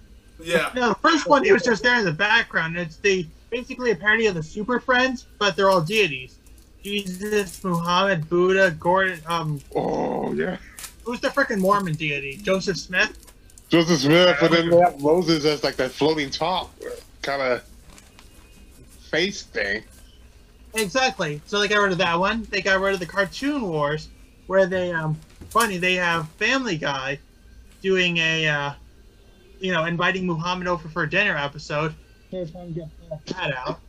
[0.43, 0.71] yeah.
[0.75, 2.77] No, the first one it was just there in the background.
[2.79, 6.39] It's the basically a parody of the Super Friends, but they're all deities.
[6.83, 9.21] Jesus, Muhammad, Buddha, Gordon.
[9.27, 10.57] Um, Oh yeah.
[11.05, 12.37] who's the freaking Mormon deity?
[12.37, 13.17] Joseph Smith.
[13.69, 16.75] Joseph Smith, but then they have Moses as like that floating top
[17.23, 17.63] kind of
[19.11, 19.83] face thing.
[20.75, 21.41] Exactly.
[21.47, 22.47] So they got rid of that one.
[22.51, 24.09] They got rid of the Cartoon Wars,
[24.47, 25.19] where they um
[25.51, 27.19] funny they have Family Guy
[27.83, 28.73] doing a uh,
[29.61, 31.95] you know inviting Muhammad over for a dinner episode.
[32.31, 32.89] Here's one get
[33.27, 33.81] that out.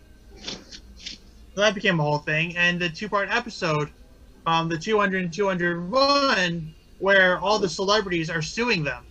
[1.54, 3.90] So that became a whole thing, and the two-part episode,
[4.46, 9.06] um, the 200 and 201, where all the celebrities are suing them.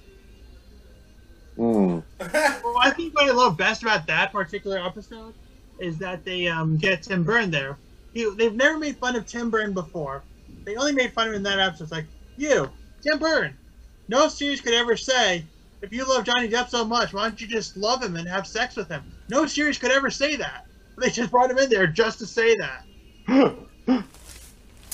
[1.59, 2.03] Mm.
[2.65, 5.35] Well, I think what I love best about that particular episode
[5.81, 7.77] is that they um, get Tim Burton there.
[8.15, 10.23] He, they've never made fun of Tim Burton before.
[10.65, 11.85] They only made fun of him in that episode.
[11.85, 12.71] It's like, you,
[13.03, 13.57] Tim Burton.
[14.09, 15.45] No series could ever say,
[15.83, 18.47] if you love Johnny Depp so much, why don't you just love him and have
[18.47, 19.03] sex with him?
[19.29, 20.67] No series could ever say that.
[21.01, 22.85] They just brought him in there just to say that.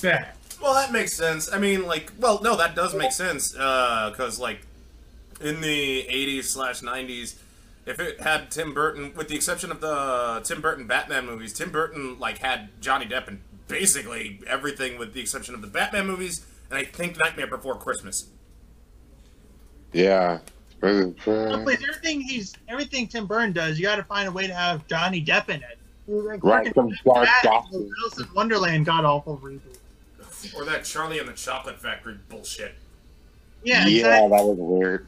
[0.03, 0.29] yeah.
[0.63, 1.53] Well, that makes sense.
[1.53, 4.61] I mean, like, well, no, that does make sense uh, because, like,
[5.41, 7.37] in the '80s slash '90s,
[7.87, 11.71] if it had Tim Burton, with the exception of the Tim Burton Batman movies, Tim
[11.71, 16.47] Burton like had Johnny Depp in basically everything, with the exception of the Batman movies,
[16.71, 18.29] and I think Nightmare Before Christmas.
[19.93, 20.39] Yeah.
[20.81, 24.55] Please, uh, everything he's everything Tim Burton does, you got to find a way to
[24.55, 25.76] have Johnny Depp in it.
[26.09, 27.89] Like, Right, freaking some dark Bat- gossip.
[28.03, 29.61] Alice in Wonderland god awful reboot.
[30.55, 32.75] Or that Charlie and the Chocolate Factory bullshit.
[33.65, 34.29] Yeah, Yeah, exactly.
[34.37, 35.07] that was weird.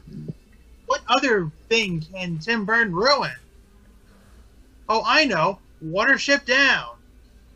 [0.87, 3.31] What other thing can Tim Burton ruin?
[4.89, 5.59] Oh, I know.
[5.83, 6.95] Watership Down.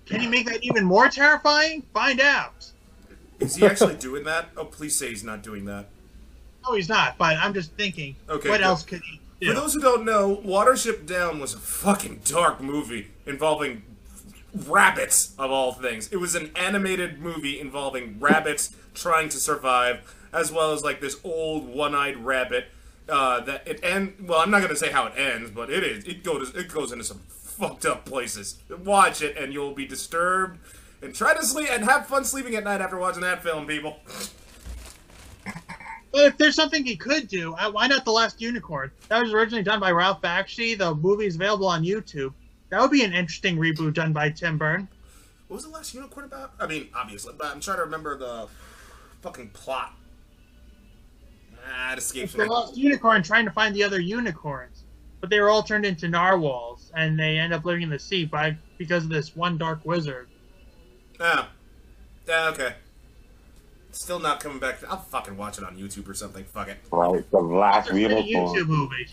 [0.06, 1.82] Can he make that even more terrifying?
[1.93, 2.69] Find out.
[3.39, 4.49] Is he actually doing that?
[4.56, 5.89] Oh, please say he's not doing that.
[6.65, 7.17] No, he's not.
[7.17, 8.15] But I'm just thinking.
[8.29, 8.65] Okay, what good.
[8.65, 9.47] else could he do?
[9.53, 13.83] For those who don't know, Watership Down was a fucking dark movie involving
[14.53, 16.12] rabbits, of all things.
[16.12, 21.19] It was an animated movie involving rabbits trying to survive, as well as like this
[21.23, 22.67] old one-eyed rabbit.
[23.09, 24.15] Uh, that it end.
[24.21, 26.05] Well, I'm not gonna say how it ends, but it is.
[26.05, 26.55] It goes.
[26.55, 28.59] It goes into some fucked up places.
[28.69, 30.57] Watch it, and you'll be disturbed.
[31.01, 33.97] And try to sleep and have fun sleeping at night after watching that film, people.
[36.15, 38.91] If there's something he could do, why not The Last Unicorn?
[39.09, 40.77] That was originally done by Ralph Bakshi.
[40.77, 42.33] The movie is available on YouTube.
[42.73, 44.88] That would be an interesting reboot done by Tim Burton.
[45.47, 46.53] What was the last unicorn about?
[46.59, 48.47] I mean, obviously, but I'm trying to remember the
[49.21, 49.93] fucking plot.
[51.71, 52.49] Ah, it escapes It's the me.
[52.49, 54.86] Lost Unicorn trying to find the other unicorns.
[55.21, 58.25] But they were all turned into narwhals, and they end up living in the sea
[58.25, 60.27] by because of this one dark wizard.
[61.19, 61.49] Ah.
[62.27, 62.73] Yeah, okay.
[63.91, 64.79] Still not coming back.
[64.89, 66.43] I'll fucking watch it on YouTube or something.
[66.45, 66.79] Fuck it.
[66.89, 68.65] Right, the last It's a YouTube unicorn.
[68.67, 69.07] movie.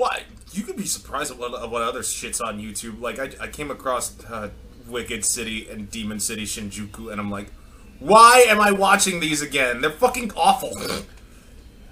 [0.00, 0.22] What?
[0.52, 3.02] You could be surprised at what, at what other shit's on YouTube.
[3.02, 4.48] Like, I, I came across uh,
[4.88, 7.52] Wicked City and Demon City Shinjuku, and I'm like,
[7.98, 9.82] why am I watching these again?
[9.82, 10.70] They're fucking awful.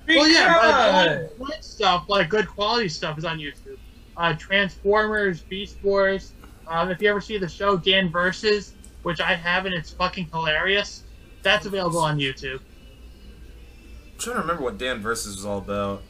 [0.08, 3.76] Well, yeah, but good stuff, like good quality stuff, is on YouTube.
[4.16, 6.32] Uh, Transformers, Beast Wars.
[6.66, 11.02] Um, if you ever see the show Dan Versus, which I haven't, it's fucking hilarious.
[11.42, 12.60] That's available on YouTube.
[14.12, 16.00] I'm trying to remember what Dan Versus was all about.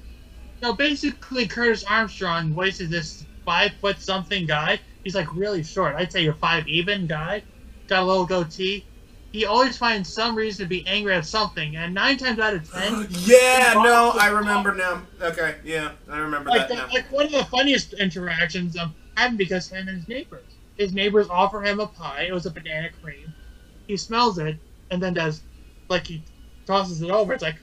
[0.63, 4.81] So basically, Curtis Armstrong voices this five foot something guy.
[5.05, 5.95] He's like really short.
[5.97, 7.43] I'd say you're five even guy.
[7.89, 8.85] Got a little goatee.
[9.33, 12.71] He always finds some reason to be angry at something, and nine times out of
[12.71, 15.03] ten, yeah, no, I remember now.
[15.21, 16.89] Okay, yeah, I remember like, that now.
[16.93, 20.57] like one of the funniest interactions um, happened because him and his neighbors.
[20.77, 22.27] His neighbors offer him a pie.
[22.29, 23.35] It was a banana cream.
[23.87, 24.57] He smells it
[24.91, 25.43] and then does
[25.89, 26.23] like he
[26.67, 27.35] tosses it over.
[27.35, 27.59] It's like,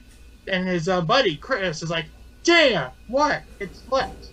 [0.46, 2.06] and his uh, buddy Chris is like,
[2.46, 3.42] "Damn, what?
[3.60, 4.30] It's flipped."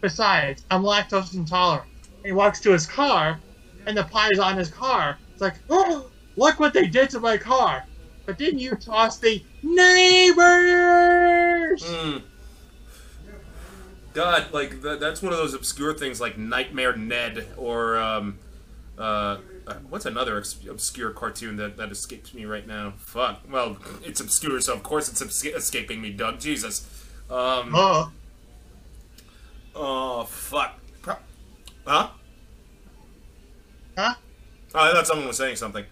[0.00, 1.90] Besides, I'm lactose intolerant.
[2.18, 3.40] And he walks to his car,
[3.86, 5.18] and the pie is on his car.
[5.32, 7.84] It's like, oh, look what they did to my car.
[8.24, 9.42] But didn't you toss the?
[9.62, 10.36] Neighbors.
[11.82, 12.22] Mm.
[14.14, 18.38] God, like that, that's one of those obscure things like Nightmare Ned or um,
[18.96, 22.94] uh, uh, what's another ex- obscure cartoon that, that escapes me right now?
[22.96, 23.42] Fuck.
[23.50, 26.40] Well, it's obscure, so of course it's obs- escaping me, Doug.
[26.40, 27.05] Jesus.
[27.30, 28.12] Um, Oh,
[29.74, 30.78] oh fuck.
[31.02, 31.16] Pro-
[31.86, 32.08] huh?
[33.96, 34.14] huh?
[34.74, 35.84] Oh, I thought someone was saying something.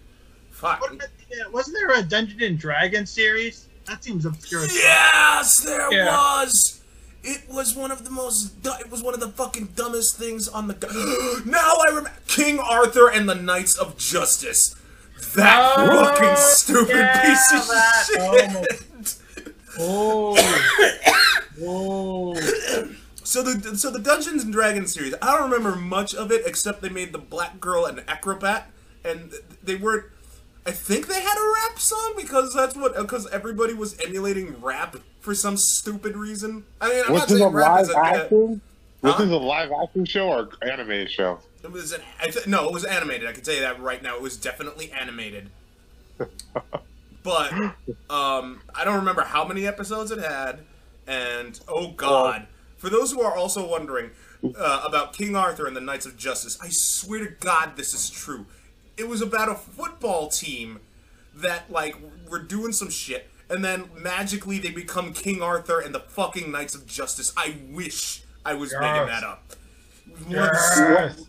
[0.51, 0.81] Fuck.
[0.81, 3.69] What about uh, wasn't there a Dungeon and Dragon series?
[3.87, 4.65] That seems obscure.
[4.67, 6.07] Yes, there Yeah.
[6.07, 6.81] was.
[7.23, 8.53] It was one of the most.
[8.65, 10.75] It was one of the fucking dumbest things on the.
[11.47, 14.77] now I remember King Arthur and the Knights of Justice.
[15.35, 19.17] That Oh, fucking stupid yeah, piece of that- shit.
[19.79, 20.37] Oh.
[20.37, 21.21] oh.
[23.25, 26.83] So the so the Dungeons and Dragons series, I don't remember much of it except
[26.83, 28.71] they made the black girl an acrobat,
[29.03, 30.05] and they weren't.
[30.67, 34.97] I think they had a rap song because that's what because everybody was emulating rap
[35.21, 36.65] for some stupid reason.
[36.83, 38.61] I mean, I'm Was not this a rap live is a, action?
[39.01, 39.23] Was Huh?
[39.25, 41.39] this a live action show or animated show?
[41.63, 43.27] It was an I th- no, it was animated.
[43.27, 44.17] I can tell you that right now.
[44.17, 45.49] It was definitely animated.
[47.23, 47.53] but
[48.11, 50.61] um, I don't remember how many episodes it had,
[51.07, 54.11] and oh god, for those who are also wondering
[54.59, 58.11] uh, about King Arthur and the Knights of Justice, I swear to God, this is
[58.11, 58.47] true.
[58.97, 60.81] It was about a football team
[61.35, 61.97] that like
[62.29, 66.75] were doing some shit, and then magically they become King Arthur and the fucking Knights
[66.75, 67.33] of Justice.
[67.37, 69.53] I wish I was making that up.
[70.29, 71.27] Yes.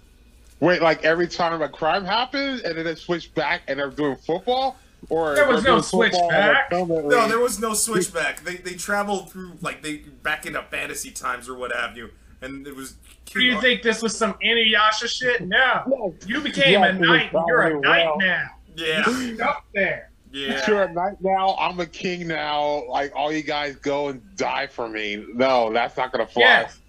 [0.60, 4.16] Wait, like every time a crime happens and then it switched back and they're doing
[4.16, 4.78] football?
[5.10, 6.72] Or There was no doing football and switchback.
[6.72, 8.44] No, there was no switchback.
[8.44, 12.10] They they traveled through like they back into fantasy times or what have you,
[12.41, 12.96] and it was.
[13.26, 15.41] Do you think this was some Inuyasha shit?
[15.48, 16.13] No.
[16.26, 17.32] You became Yeah, a it was knight.
[17.48, 18.18] You're a knight well.
[18.20, 18.50] now.
[18.76, 19.04] Yeah,
[19.48, 20.10] Up there.
[20.32, 20.62] yeah.
[20.68, 21.56] You're a knight now.
[21.60, 22.84] I'm a king now.
[22.89, 25.26] Like all you guys go and die for me.
[25.34, 26.41] No, that's not gonna fly.
[26.44, 26.80] Yes.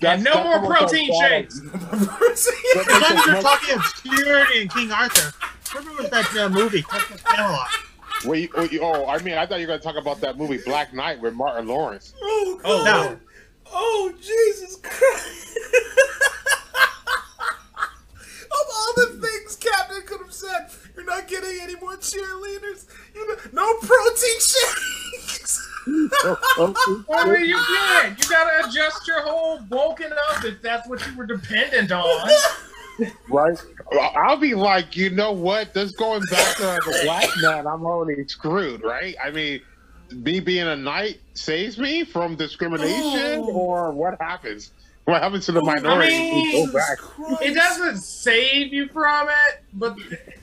[0.00, 1.60] That's, And no more protein shakes.
[2.76, 5.32] The times you're talking obscurity in King Arthur.
[5.74, 6.82] Remember was that uh, movie,
[7.24, 7.68] Camelot?
[8.24, 10.92] Wait, wait, oh, I mean, I thought you were gonna talk about that movie Black
[10.94, 12.12] Knight with Martin Lawrence.
[12.22, 13.18] Oh, Oh, no.
[13.72, 15.58] Oh, Jesus Christ.
[18.46, 22.86] of all the things Captain could have said, you're not getting any more cheerleaders.
[23.14, 25.68] You know, no protein shakes.
[26.58, 28.16] I mean, you can.
[28.18, 32.30] You gotta adjust your whole bulking up if that's what you were dependent on.
[33.28, 33.58] right?
[34.16, 35.74] I'll be like, you know what?
[35.74, 39.14] Just going back to the black man, I'm already screwed, right?
[39.22, 39.60] I mean,
[40.10, 43.52] me being a knight saves me from discrimination, Oh.
[43.52, 44.72] or what happens?
[45.04, 46.14] What happens to the minority?
[46.14, 46.98] I who mean, go back.
[47.42, 49.96] It doesn't save you from it, but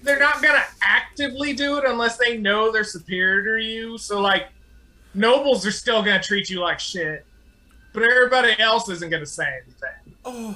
[0.03, 3.97] they're not gonna actively do it unless they know they're superior to you.
[3.97, 4.47] So, like,
[5.13, 7.25] nobles are still gonna treat you like shit,
[7.93, 10.17] but everybody else isn't gonna say anything.
[10.25, 10.55] Oh.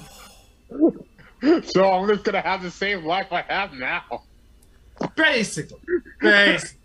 [1.65, 4.23] So I'm just gonna have the same life I have now.
[5.15, 5.79] Basically,
[6.19, 6.77] basically.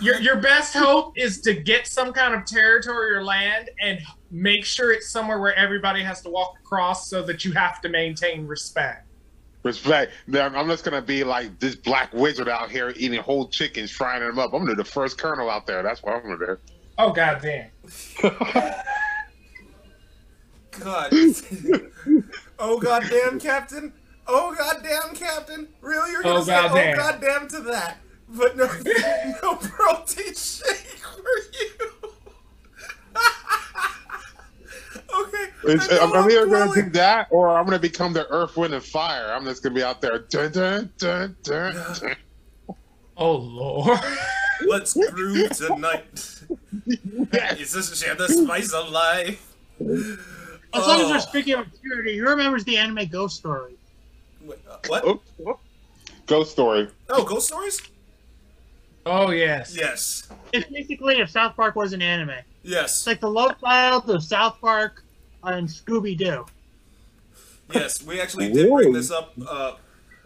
[0.00, 4.64] Your, your best hope is to get some kind of territory or land and make
[4.64, 8.46] sure it's somewhere where everybody has to walk across so that you have to maintain
[8.46, 9.07] respect.
[9.68, 10.12] Respect.
[10.26, 14.22] Then I'm just gonna be like this black wizard out here eating whole chickens, frying
[14.22, 14.52] them up.
[14.54, 15.82] I'm gonna be the first colonel out there.
[15.82, 16.56] That's what I'm gonna do.
[16.98, 17.70] Oh, goddamn.
[20.80, 21.12] God.
[22.58, 23.92] oh goddamn, Captain.
[24.26, 25.68] Oh goddamn, Captain.
[25.80, 26.94] Really, you're oh, gonna Oh, say goddamn.
[26.94, 28.64] oh goddamn to that, but no,
[29.42, 31.92] no protein shake for you.
[35.14, 35.44] Okay.
[35.64, 38.56] It's, I know I'm, I'm either gonna do that, or I'm gonna become the Earth,
[38.56, 39.32] Wind, and Fire.
[39.32, 40.18] I'm just gonna be out there.
[40.20, 42.16] Dun, dun, dun, dun, dun.
[43.16, 43.98] Oh, Lord.
[44.66, 46.04] Let's groove tonight.
[47.58, 49.54] Is this share the spice of life?
[49.80, 49.86] As
[50.86, 51.10] long as Oh.
[51.10, 53.74] we're speaking of purity, who remembers the anime Ghost Story?
[54.44, 55.06] Wait, uh, what?
[55.06, 55.58] Oop, oop.
[56.26, 56.88] Ghost story.
[57.08, 57.80] Oh, ghost stories?
[59.06, 59.74] Oh, yes.
[59.74, 60.28] Yes.
[60.52, 62.36] It's basically if South Park was an anime.
[62.62, 62.98] Yes.
[62.98, 65.04] It's like the love child of South Park
[65.42, 66.46] and Scooby Doo.
[67.72, 69.74] Yes, we actually did bring this up uh,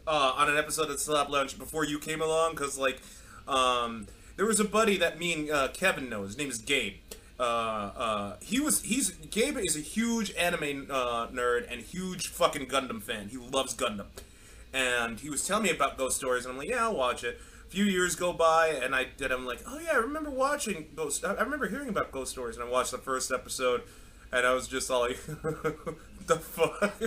[0.06, 3.00] uh, on an episode of Slab Lounge before you came along, because like,
[3.48, 6.22] um, there was a buddy that me and uh, Kevin know.
[6.22, 6.94] His name is Gabe.
[7.38, 12.66] Uh, uh, he was he's Gabe is a huge anime uh, nerd and huge fucking
[12.66, 13.28] Gundam fan.
[13.28, 14.06] He loves Gundam,
[14.72, 17.40] and he was telling me about Ghost Stories, and I'm like, yeah, I'll watch it.
[17.72, 19.32] Few years go by, and I did.
[19.32, 21.24] I'm like, oh yeah, I remember watching Ghost.
[21.24, 23.80] I remember hearing about Ghost Stories, and I watched the first episode,
[24.30, 25.16] and I was just all like,
[26.26, 27.00] the fuck?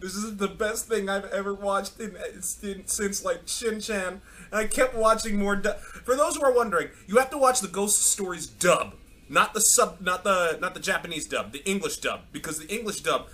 [0.00, 4.22] This is the best thing I've ever watched in, in since like Shin Chan.
[4.50, 5.60] And I kept watching more.
[5.60, 8.94] For those who are wondering, you have to watch the Ghost Stories dub,
[9.28, 13.02] not the sub, not the not the Japanese dub, the English dub, because the English
[13.02, 13.26] dub,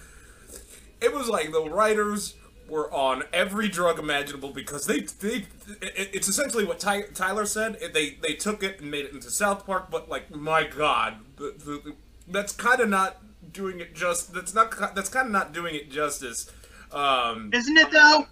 [1.01, 2.35] it was like the writers
[2.69, 5.47] were on every drug imaginable because they they
[5.81, 7.79] it's essentially what Ty, Tyler said.
[7.93, 11.55] They they took it and made it into South Park, but like my God, the,
[11.59, 11.95] the,
[12.29, 13.19] that's kind of not
[13.53, 14.33] doing it just.
[14.33, 16.51] That's not that's kind of not doing it justice.
[16.93, 18.27] Um, Isn't it though?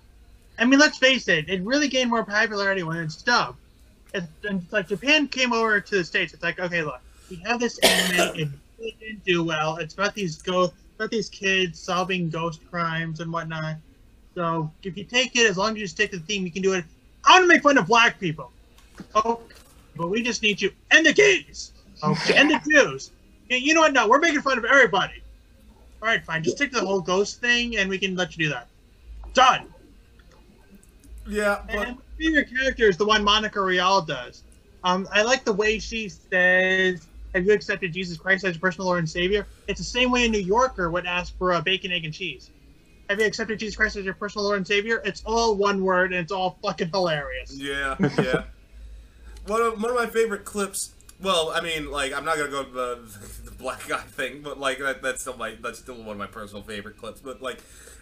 [0.58, 1.48] I mean, let's face it.
[1.48, 3.58] It really gained more popularity when it's dubbed.
[4.14, 6.34] It's, and like Japan came over to the states.
[6.34, 8.54] It's like, okay, look, we have this anime.
[8.78, 9.76] It didn't do well.
[9.76, 13.76] It's about these ghost, about these kids solving ghost crimes and whatnot.
[14.34, 16.62] So if you take it, as long as you stick to the theme, you can
[16.62, 16.84] do it.
[17.24, 18.50] I want to make fun of black people.
[19.14, 19.40] Oh,
[19.96, 21.72] but we just need you and the gays.
[22.02, 23.12] Okay, and the Jews.
[23.48, 23.92] You know what?
[23.92, 25.22] No, we're making fun of everybody.
[26.00, 26.42] All right, fine.
[26.42, 28.68] Just stick to the whole ghost thing, and we can let you do that.
[29.34, 29.68] Done.
[31.28, 34.42] yeah, but And my favorite character is the one Monica Rial does.
[34.84, 38.86] Um, I like the way she says, "Have you accepted Jesus Christ as your personal
[38.86, 41.92] Lord and Savior?" It's the same way a New Yorker would ask for a bacon,
[41.92, 42.50] egg, and cheese.
[43.12, 45.02] Have you accepted Jesus Christ as your personal Lord and Savior?
[45.04, 47.54] It's all one word, and it's all fucking hilarious.
[47.54, 48.44] Yeah, yeah.
[49.46, 50.94] one of one of my favorite clips.
[51.20, 52.98] Well, I mean, like I'm not gonna go to the,
[53.44, 56.26] the black guy thing, but like that, that's still my that's still one of my
[56.26, 57.20] personal favorite clips.
[57.20, 57.58] But like,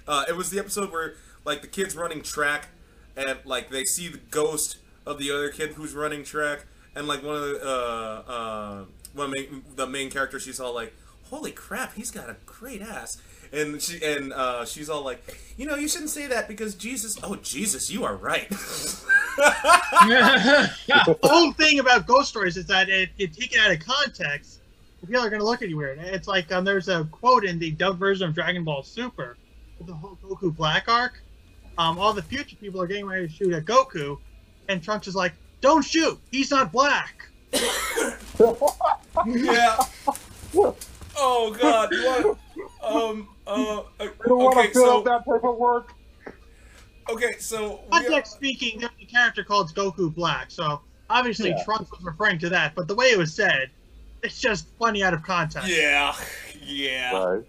[0.07, 2.69] uh, it was the episode where like the kids running track,
[3.17, 7.25] and like they see the ghost of the other kid who's running track, and like
[7.25, 10.95] one of the uh, uh, one of main, the main character, she's all like,
[11.31, 13.21] "Holy crap, he's got a great ass."
[13.53, 17.19] And she and uh, she's all like, you know, you shouldn't say that because Jesus.
[17.23, 18.49] Oh, Jesus, you are right.
[19.39, 24.61] the whole thing about ghost stories is that if you take it out of context,
[25.01, 25.99] people are going to look at you weird.
[25.99, 29.37] It's like um, there's a quote in the dubbed version of Dragon Ball Super,
[29.85, 31.21] the whole Goku Black arc.
[31.79, 34.19] Um, all the future people are getting ready to shoot at Goku,
[34.69, 36.19] and Trunks is like, "Don't shoot!
[36.31, 37.27] He's not black."
[39.27, 39.77] Yeah.
[41.17, 41.93] Oh God.
[41.93, 42.39] You want?
[42.83, 43.29] Um.
[43.51, 43.83] Uh.
[44.01, 44.67] I don't want Okay.
[44.69, 45.11] to fill out So.
[45.11, 45.93] that paperwork.
[47.11, 47.35] Okay.
[47.39, 47.81] So.
[47.91, 51.65] we are- speaking, there's a character called Goku Black, so obviously Yeah.
[51.65, 52.75] Trunks was referring to that.
[52.75, 53.71] But the way it was said,
[54.23, 55.69] it's just funny out of context.
[55.69, 56.15] Yeah.
[56.65, 57.13] Yeah.
[57.17, 57.43] Right.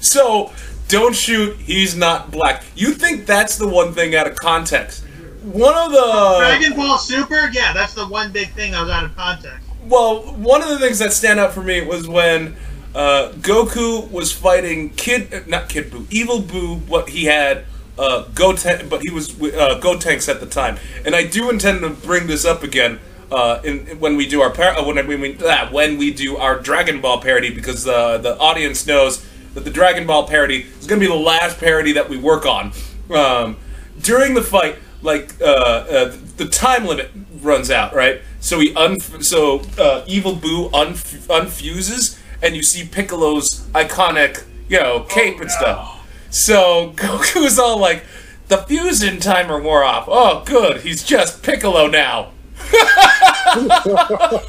[0.00, 0.52] So,
[0.88, 1.56] don't shoot.
[1.56, 2.62] He's not black.
[2.76, 5.04] You think that's the one thing out of context?
[5.42, 9.04] One of the Dragon Ball Super, yeah, that's the one big thing I was out
[9.04, 9.68] of context.
[9.86, 12.56] well, one of the things that stand out for me was when
[12.96, 16.80] uh, Goku was fighting Kid, not Kid Buu, Evil Buu.
[16.88, 17.66] What he had,
[17.98, 20.78] uh, Goten, but he was uh, Gotenks at the time.
[21.04, 22.98] And I do intend to bring this up again
[23.30, 26.58] uh, in, when we do our par- uh, when we ah, when we do our
[26.58, 31.00] Dragon Ball parody because uh, the audience knows that the Dragon Ball parody is going
[31.00, 32.72] to be the last parody that we work on.
[33.10, 33.56] Um,
[34.00, 37.10] during the fight, like uh, uh, the time limit
[37.42, 38.22] runs out, right?
[38.40, 44.78] So he un so uh, Evil Buu unf- unfuses, and you see Piccolo's iconic, you
[44.80, 46.06] know, oh, cape and stuff.
[46.30, 48.04] So Goku's all like,
[48.48, 50.06] "The fusion timer wore off.
[50.08, 50.82] Oh, good.
[50.82, 52.32] He's just Piccolo now."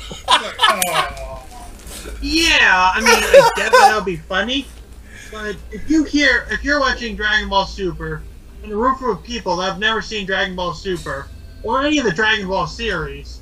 [2.21, 4.65] Yeah, I mean, I get that that would be funny,
[5.31, 8.23] but if you hear, if you're watching Dragon Ball Super
[8.63, 11.27] in a room full of people that have never seen Dragon Ball Super
[11.61, 13.41] or any of the Dragon Ball series,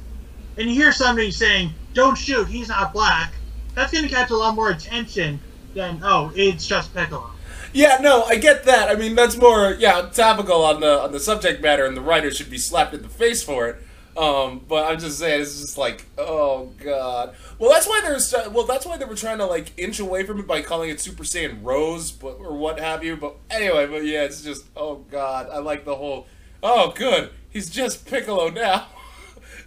[0.58, 3.34] and you hear somebody saying, "Don't shoot, he's not black,"
[3.76, 5.40] that's going to catch a lot more attention
[5.74, 7.30] than, "Oh, it's just Piccolo."
[7.74, 8.90] Yeah, no, I get that.
[8.90, 12.32] I mean, that's more yeah topical on the on the subject matter, and the writer
[12.32, 13.78] should be slapped in the face for it.
[14.18, 17.36] Um, but I'm just saying, it's just like, oh god.
[17.60, 20.40] Well, that's why there's well, that's why they were trying to like inch away from
[20.40, 23.18] it by calling it Super Saiyan Rose, but or what have you.
[23.18, 25.50] But anyway, but yeah, it's just oh god.
[25.52, 26.28] I like the whole.
[26.64, 27.30] Oh, good.
[27.50, 28.88] He's just Piccolo now.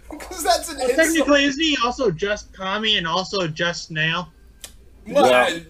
[0.09, 1.07] Because that's an Well, insult.
[1.07, 4.29] technically, isn't he also just Kami and also just Nail?
[5.07, 5.41] Well, Yeah.
[5.43, 5.65] I-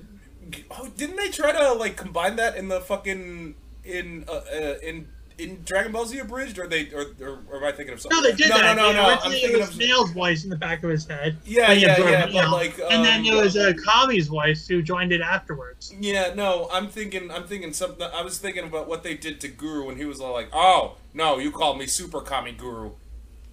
[0.71, 5.07] oh, didn't they try to like combine that in the fucking in uh, uh, in
[5.37, 8.17] in Dragon Ball Z abridged, or they or, or, or am I thinking of something?
[8.21, 8.75] No, they did no, that.
[8.75, 9.01] No, no, no.
[9.03, 11.37] I'm Originally, thinking it was of Nail's voice in the back of his head.
[11.45, 12.25] yeah, yeah, yeah.
[12.25, 15.93] But like, and then um, it was uh, Kami's voice who joined it afterwards.
[15.97, 16.67] yeah, no.
[16.73, 18.05] I'm thinking, I'm thinking something.
[18.13, 20.97] I was thinking about what they did to Guru when he was all like, "Oh,
[21.13, 22.91] no, you called me Super Kami Guru,"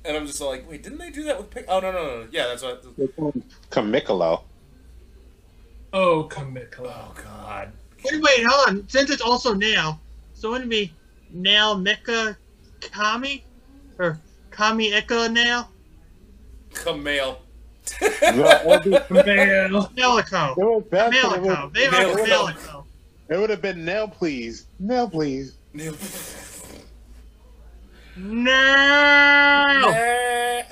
[0.06, 2.20] and I'm just like, "Wait, didn't they do that with Pic?" Oh no, no, no,
[2.20, 2.28] no.
[2.30, 2.84] Yeah, that's what.
[3.70, 4.42] Kamikalo.
[5.92, 6.92] Oh, Kamiklo.
[6.92, 7.72] Oh God.
[8.04, 8.88] Wait, wait, hold on.
[8.88, 10.00] Since it's also Nail,
[10.34, 10.92] so wouldn't it be
[11.32, 12.36] Nail Mika
[12.80, 13.44] Kami?
[13.98, 14.18] Or
[14.50, 15.70] Kami Ika Nail?
[16.72, 17.38] Kamale.
[18.00, 20.56] No, it'd be- Melico.
[20.58, 21.14] it was best.
[21.14, 21.72] It Melico.
[21.72, 22.26] They are Melico.
[22.26, 22.84] Melico.
[23.28, 24.66] It would have been nail, please.
[24.78, 25.54] Nail, please.
[28.16, 29.92] No!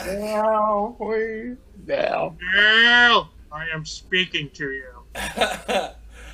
[0.06, 1.56] Nail, please.
[1.86, 2.36] Nail.
[2.54, 3.28] No!
[3.52, 4.88] I am speaking to you.
[5.14, 5.92] I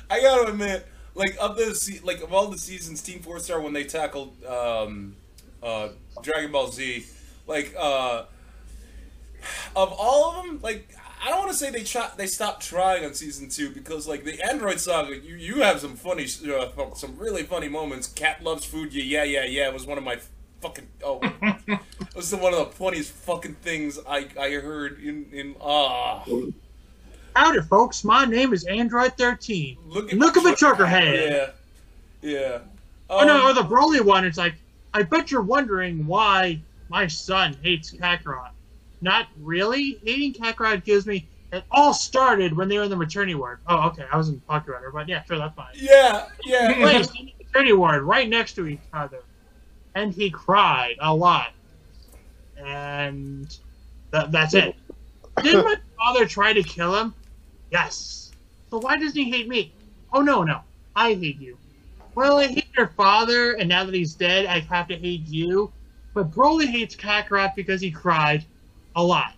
[0.09, 3.73] gotta admit, like of the se- like of all the seasons, Team Four Star when
[3.73, 5.15] they tackled um,
[5.61, 5.89] uh,
[6.21, 7.05] Dragon Ball Z,
[7.45, 8.23] like uh,
[9.75, 13.05] of all of them, like I don't want to say they try they stopped trying
[13.05, 17.17] on season two because like the Android Saga, you you have some funny, uh, some
[17.17, 18.07] really funny moments.
[18.07, 19.69] Cat loves food, yeah, yeah, yeah, yeah.
[19.69, 20.17] Was one of my
[20.61, 21.79] fucking oh, it
[22.15, 26.23] was one of the funniest fucking things I I heard in in ah.
[27.35, 28.03] Howdy, folks.
[28.03, 29.77] My name is Android 13.
[29.87, 31.53] Look Look at the trucker head.
[32.21, 32.59] Yeah, yeah.
[33.09, 34.25] Oh no, Um, or the Broly one.
[34.25, 34.55] It's like,
[34.93, 38.51] I bet you're wondering why my son hates Kakarot.
[39.01, 39.99] Not really.
[40.03, 41.27] Hating Kakarot gives me.
[41.51, 43.59] It all started when they were in the maternity ward.
[43.67, 44.05] Oh, okay.
[44.11, 45.73] I was in the Pocket Runner, but yeah, sure, that's fine.
[45.75, 46.73] Yeah, yeah.
[46.75, 49.19] Placed in the maternity ward, right next to each other,
[49.95, 51.51] and he cried a lot.
[52.63, 53.55] And
[54.11, 54.75] that, that's it.
[55.41, 57.13] Didn't my father try to kill him?
[57.71, 58.31] Yes.
[58.69, 59.73] So why doesn't he hate me?
[60.13, 60.61] Oh no, no.
[60.95, 61.57] I hate you.
[62.15, 65.71] Well, I hate your father, and now that he's dead, I have to hate you.
[66.13, 68.45] But Broly hates Kakarot because he cried
[68.95, 69.33] a lot.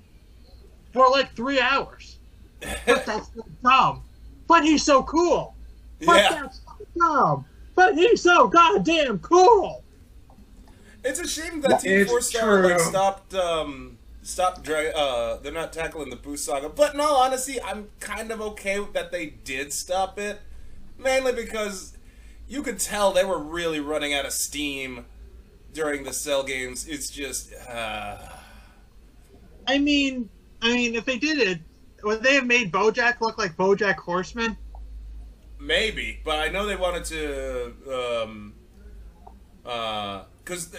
[0.91, 2.17] For like three hours.
[2.59, 4.01] But that's so dumb.
[4.47, 5.55] But he's so cool.
[5.99, 6.41] But yeah.
[6.41, 7.45] that's so dumb.
[7.75, 9.82] But he's so goddamn cool.
[11.03, 15.51] It's a shame that Team It's Four Star like stopped um stopped dra- uh they're
[15.51, 16.69] not tackling the Buu saga.
[16.69, 20.39] But in all honesty, I'm kind of okay with that they did stop it.
[20.97, 21.97] Mainly because
[22.47, 25.05] you could tell they were really running out of steam
[25.73, 26.87] during the cell games.
[26.87, 28.17] It's just uh
[29.67, 30.29] I mean,
[30.61, 31.59] I mean, if they did it,
[32.03, 34.57] would they have made BoJack look like BoJack Horseman?
[35.59, 38.53] Maybe, but I know they wanted to, um,
[39.65, 40.75] uh, because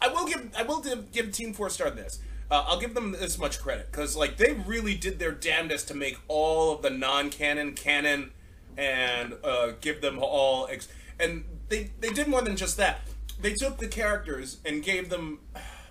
[0.00, 0.82] I will give I will
[1.12, 2.18] give, Team Four Star this.
[2.50, 5.94] Uh, I'll give them this much credit because like they really did their damnedest to
[5.94, 8.30] make all of the non-canon canon
[8.76, 10.88] and uh, give them all ex-
[11.18, 13.00] and they they did more than just that.
[13.40, 15.40] They took the characters and gave them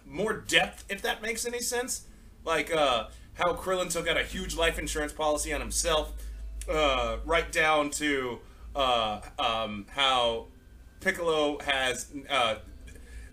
[0.05, 2.07] more depth, if that makes any sense.
[2.43, 6.13] Like uh, how Krillin took out a huge life insurance policy on himself,
[6.69, 8.39] uh, right down to
[8.75, 10.47] uh, um, how
[11.01, 12.55] Piccolo has uh,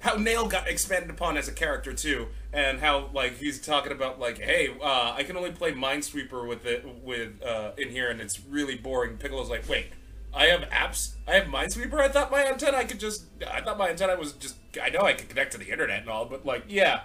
[0.02, 4.18] how Nail got expanded upon as a character too, and how like he's talking about
[4.18, 8.20] like, hey, uh, I can only play Minesweeper with it with uh, in here, and
[8.20, 9.16] it's really boring.
[9.16, 9.86] Piccolo's like, wait,
[10.34, 12.00] I have apps, I have Minesweeper.
[12.00, 15.02] I thought my antenna, I could just, I thought my antenna was just, I know
[15.02, 17.02] I could connect to the internet and all, but like, yeah,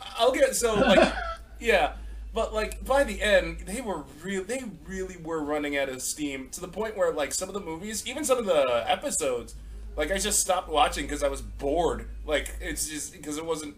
[0.00, 1.14] I'll get so like,
[1.60, 1.92] yeah.
[2.34, 4.42] But like by the end, they were real.
[4.42, 7.60] They really were running out of steam to the point where like some of the
[7.60, 9.54] movies, even some of the episodes,
[9.96, 12.08] like I just stopped watching because I was bored.
[12.26, 13.76] Like it's just because it wasn't,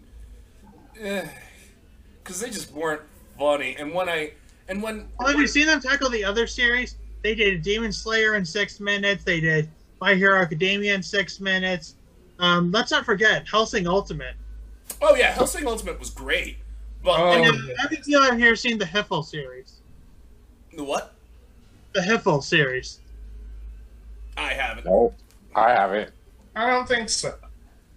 [0.93, 3.01] because they just weren't
[3.37, 3.75] funny.
[3.77, 4.31] And when I
[4.67, 6.95] and when Well, have you seen them tackle the other series?
[7.23, 9.23] They did Demon Slayer in six minutes.
[9.23, 11.95] They did My Hero Academia in six minutes.
[12.39, 14.35] Um, let's not forget Hellsing Ultimate.
[15.01, 16.57] oh yeah, Hellsing Ultimate was great,
[17.03, 17.31] but Oh.
[17.31, 19.79] And and then, have you out here seen the Hiffle series?
[20.75, 21.13] the what?
[21.93, 22.99] The Hiffle series.
[24.35, 24.85] I haven't.
[24.85, 25.13] No,
[25.55, 26.11] I haven't.
[26.55, 27.33] I don't think so.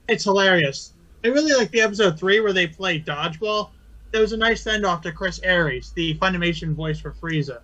[0.09, 0.95] It's hilarious.
[1.25, 3.71] I really like the episode three where they play dodgeball.
[4.13, 7.61] There was a nice send off to Chris Ayres, the Funimation voice for Frieza.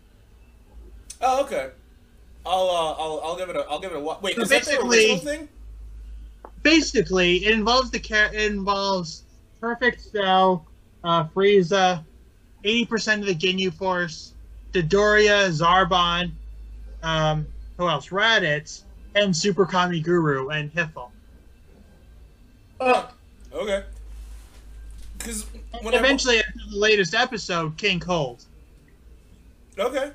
[1.20, 1.70] Oh okay.
[2.44, 4.36] I'll uh, I'll I'll give it a I'll give it a wa- wait.
[4.36, 5.48] So is that the basically- original thing?
[6.62, 8.26] Basically, it involves the car.
[8.32, 9.24] It involves
[9.60, 10.66] Perfect Cell,
[11.04, 12.02] uh, Frieza,
[12.64, 14.32] eighty percent of the Ginyu Force,
[14.72, 16.32] Dodoria, Zarbon,
[17.02, 18.08] um, who else?
[18.08, 18.83] Raditz,
[19.14, 21.10] and Super Kami Guru and Hiffle.
[22.80, 23.06] Uh,
[23.54, 23.84] Okay.
[25.16, 28.44] Because And when I eventually, after the latest episode, King Cold.
[29.78, 30.10] Okay.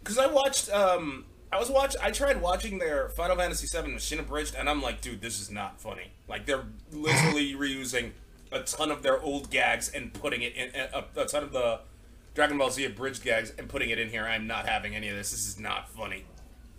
[0.00, 1.94] Because I watched, um, I was watch.
[2.02, 5.80] I tried watching their Final Fantasy VII Machinabridged, and I'm like, dude, this is not
[5.80, 6.10] funny.
[6.28, 8.12] Like they're literally reusing
[8.50, 11.80] a ton of their old gags and putting it in a, a ton of the
[12.34, 14.24] Dragon Ball Z abridged gags and putting it in here.
[14.24, 15.30] I'm not having any of this.
[15.32, 16.24] This is not funny.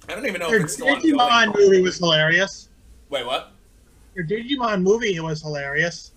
[0.09, 1.65] I don't even know Their if it's still Digimon ongoing.
[1.65, 2.69] movie was hilarious.
[3.09, 3.51] Wait, what?
[4.15, 6.11] Your Digimon movie was hilarious.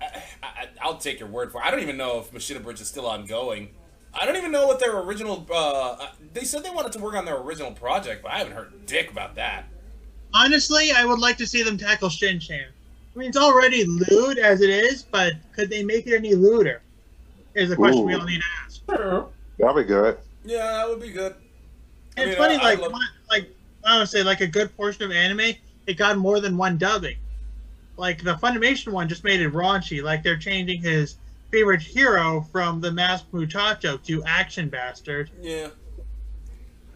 [0.00, 1.66] I, I, I'll take your word for it.
[1.66, 3.70] I don't even know if Machinabridged is still ongoing.
[4.14, 5.46] I don't even know what their original.
[5.50, 8.54] Uh, uh, they said they wanted to work on their original project, but I haven't
[8.54, 9.66] heard dick about that.
[10.34, 12.66] Honestly, I would like to see them tackle Shin Chan.
[13.14, 16.80] I mean, it's already lewd as it is, but could they make it any lewder?
[17.54, 18.84] Is the question we all need to ask.
[18.86, 19.28] true.
[19.58, 20.18] That'd be good.
[20.44, 21.34] Yeah, that would be good.
[22.18, 23.50] I it's funny, I- I like, love- my, like
[23.84, 25.54] I would say like a good portion of anime,
[25.86, 27.16] it got more than one dubbing.
[27.96, 30.02] Like the Funimation one just made it raunchy.
[30.02, 31.16] Like they're changing his
[31.50, 35.30] favorite hero from the masked muchacho to Action Bastard.
[35.40, 35.68] Yeah.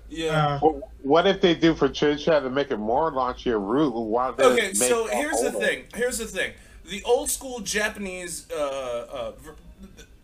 [0.09, 0.57] Yeah.
[0.57, 3.95] Uh, Well, what if they do for Chit Chat to make it more launchier route?
[3.95, 5.85] Why don't they Okay, make so a here's the thing.
[5.95, 6.53] Here's the thing.
[6.85, 8.57] The old school Japanese, uh,
[9.11, 9.57] uh, ver-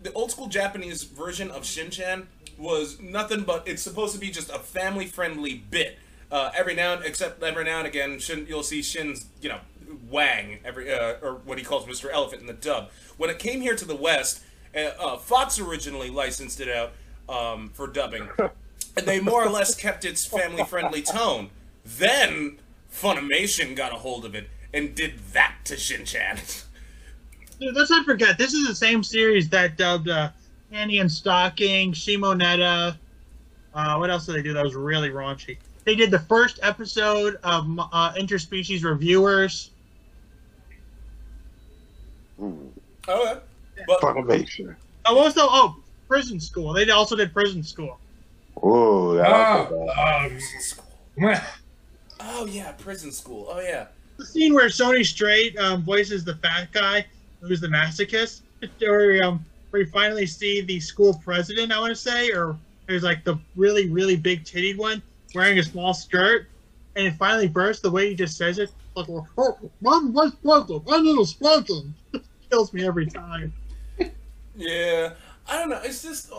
[0.03, 2.27] the old school Japanese version of Shinchan
[2.59, 5.99] was nothing but it's supposed to be just a family friendly bit.
[6.31, 9.61] Uh, every now and except every now and again, Shin, you'll see Shin's, you know,
[10.11, 12.13] Wang every uh, or what he calls Mr.
[12.13, 12.91] Elephant in the dub.
[13.17, 14.43] When it came here to the West,
[14.75, 16.93] uh, uh, Fox originally licensed it out
[17.29, 21.51] um, for dubbing, and they more or less kept its family friendly tone.
[21.85, 22.59] Then
[22.93, 26.39] Funimation got a hold of it and did that to Shin-Chan.
[27.61, 30.31] Dude, let's not forget, this is the same series that dubbed uh,
[30.73, 32.97] Annie and Stocking, Shimonetta.
[33.75, 35.59] Uh, what else did they do that was really raunchy?
[35.85, 39.71] They did the first episode of uh, Interspecies Reviewers.
[42.39, 42.67] Hmm.
[43.09, 43.41] okay.
[43.87, 44.75] But Funimation.
[45.07, 45.77] Oh, what was the oh
[46.09, 46.73] Prison School?
[46.73, 47.99] They also did Prison School.
[48.65, 50.31] Ooh, that was Oh, bad.
[50.31, 50.85] prison school.
[51.23, 51.37] um,
[52.21, 53.47] Oh yeah, prison school.
[53.49, 53.87] Oh yeah.
[54.17, 57.07] The scene where Sonny Strait um, voices the fat guy
[57.41, 58.41] who's the masochist,
[58.83, 62.57] or um, where you finally see the school president, I want to say, or
[62.87, 65.03] there's like the really really big titted one
[65.35, 66.47] wearing a small skirt,
[66.97, 67.83] and it finally bursts.
[67.83, 71.87] The way he just says it, like, oh, "One was sparkle, one little sparkle,"
[72.51, 73.53] kills me every time.
[74.57, 75.13] Yeah.
[75.51, 75.81] I don't know.
[75.83, 76.31] It's just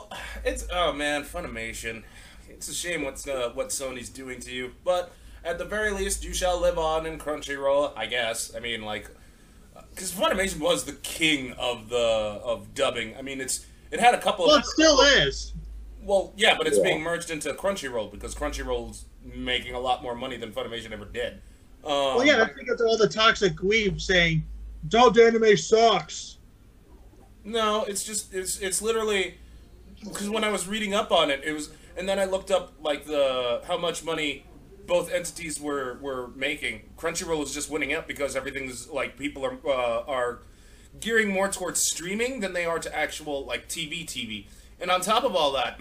[0.46, 2.04] it's oh man, Funimation.
[2.48, 5.12] It's a shame what's uh, what Sony's doing to you, but
[5.44, 8.54] at the very least, you shall live on in Crunchyroll, I guess.
[8.56, 9.10] I mean, like,
[10.00, 13.18] because Funimation was the king of the of dubbing.
[13.18, 15.54] I mean, it's it had a couple Well, of it still is.
[16.02, 16.84] Well, yeah, but it's Yeah.
[16.84, 21.34] being merged into Crunchyroll because Crunchyroll's making a lot more money than Funimation ever did.
[21.84, 24.46] Um, Well, yeah, that's because of all the toxic weebs saying,
[24.88, 26.38] "Don't anime sucks."
[27.44, 29.38] No, it's just it's it's literally
[30.02, 32.72] because when I was reading up on it, it was, and then I looked up
[32.80, 34.46] like the how much money
[34.88, 36.90] both entities were were making.
[36.98, 40.40] Crunchyroll is just winning out because everything's like people are uh, are
[41.00, 44.46] gearing more towards streaming than they are to actual like TV TV.
[44.82, 45.78] And on top of all that,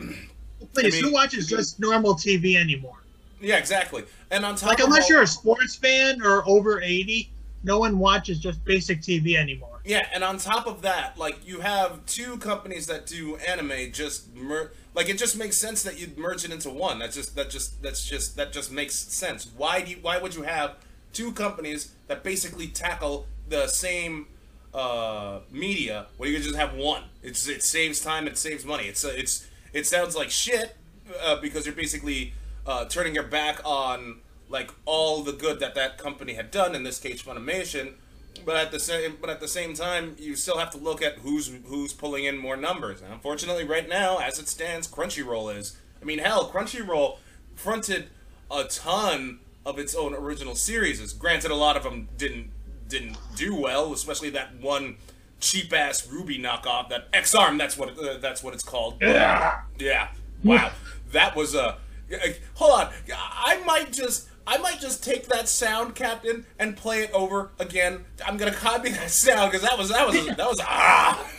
[0.74, 2.96] Please, I mean- who watches just normal TV anymore?
[3.40, 4.05] yeah, exactly.
[4.30, 7.30] And on top of Like, unless you're a sports fan or over 80,
[7.62, 9.80] no one watches just basic TV anymore.
[9.84, 14.34] Yeah, and on top of that, like you have two companies that do anime just
[14.34, 16.98] mer- like it just makes sense that you'd merge it into one.
[16.98, 19.50] That's just that just that's just that just makes sense.
[19.56, 20.76] Why do you, why would you have
[21.12, 24.26] two companies that basically tackle the same
[24.74, 27.04] uh, media when you could just have one?
[27.22, 28.84] It's it saves time, it saves money.
[28.84, 30.76] It's uh, it's it sounds like shit
[31.22, 32.34] uh, because you're basically
[32.66, 36.74] uh, turning your back on like all the good that that company had done.
[36.74, 37.94] In this case, Funimation.
[38.44, 41.18] But at the same, but at the same time, you still have to look at
[41.18, 43.03] who's who's pulling in more numbers.
[43.03, 45.76] And unfortunately, right now, as it stands, Crunchyroll is.
[46.01, 47.18] I mean, hell, Crunchyroll
[47.57, 48.09] fronted
[48.51, 51.12] a ton of its own original series.
[51.12, 52.51] Granted, a lot of them didn't
[52.88, 54.96] didn't do well, especially that one
[55.40, 56.88] cheap ass Ruby knockoff.
[56.88, 58.99] That Ex-Arm, that's what uh, that's what it's called.
[59.78, 60.09] Yeah.
[60.44, 60.70] Wow.
[61.12, 61.78] that was a.
[62.55, 62.92] hold on.
[63.12, 64.28] I might just.
[64.49, 68.07] I might just take that sound, Captain, and play it over again.
[68.26, 71.30] I'm gonna copy that sound because that was that was that was ah.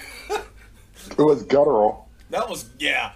[1.18, 2.08] It was guttural.
[2.30, 3.14] That was yeah.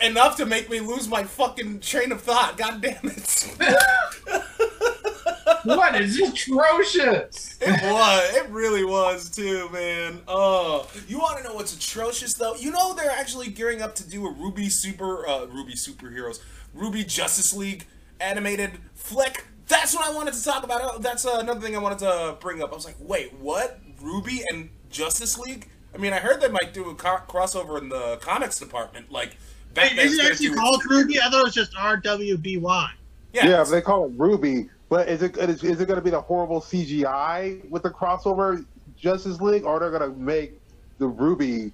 [0.00, 2.56] Enough to make me lose my fucking train of thought.
[2.56, 3.56] God damn it.
[5.64, 7.58] what is atrocious?
[7.60, 8.36] It was.
[8.36, 10.20] It really was too, man.
[10.28, 12.54] Oh, you want to know what's atrocious though?
[12.54, 16.38] You know they're actually gearing up to do a Ruby Super, uh, Ruby Superheroes,
[16.72, 17.84] Ruby Justice League
[18.20, 18.72] animated
[19.08, 19.44] flick.
[19.66, 20.80] That's what I wanted to talk about.
[20.82, 22.72] Oh, That's uh, another thing I wanted to bring up.
[22.72, 23.78] I was like, wait, what?
[24.00, 25.68] Ruby and Justice League?
[25.94, 29.30] I mean, I heard they might do a co- crossover in the comics department, like
[29.30, 31.20] Wait, Batman's is it gonna actually do- called Ruby?
[31.20, 32.88] I thought it was just RWBY.
[33.34, 34.70] Yeah, Yeah, they call it Ruby.
[34.88, 38.64] But is it is, is it going to be the horrible CGI with the crossover
[38.96, 40.58] Justice League, or are they're going to make
[40.98, 41.72] the Ruby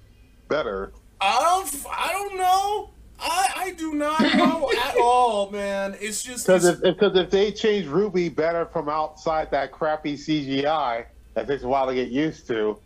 [0.49, 0.91] better?
[1.21, 1.85] I don't.
[1.89, 2.89] I don't know.
[3.25, 5.95] I I do not know at all, man.
[5.99, 11.05] It's just Because if because if they change Ruby better from outside that crappy CGI
[11.33, 12.77] that takes a while to get used to,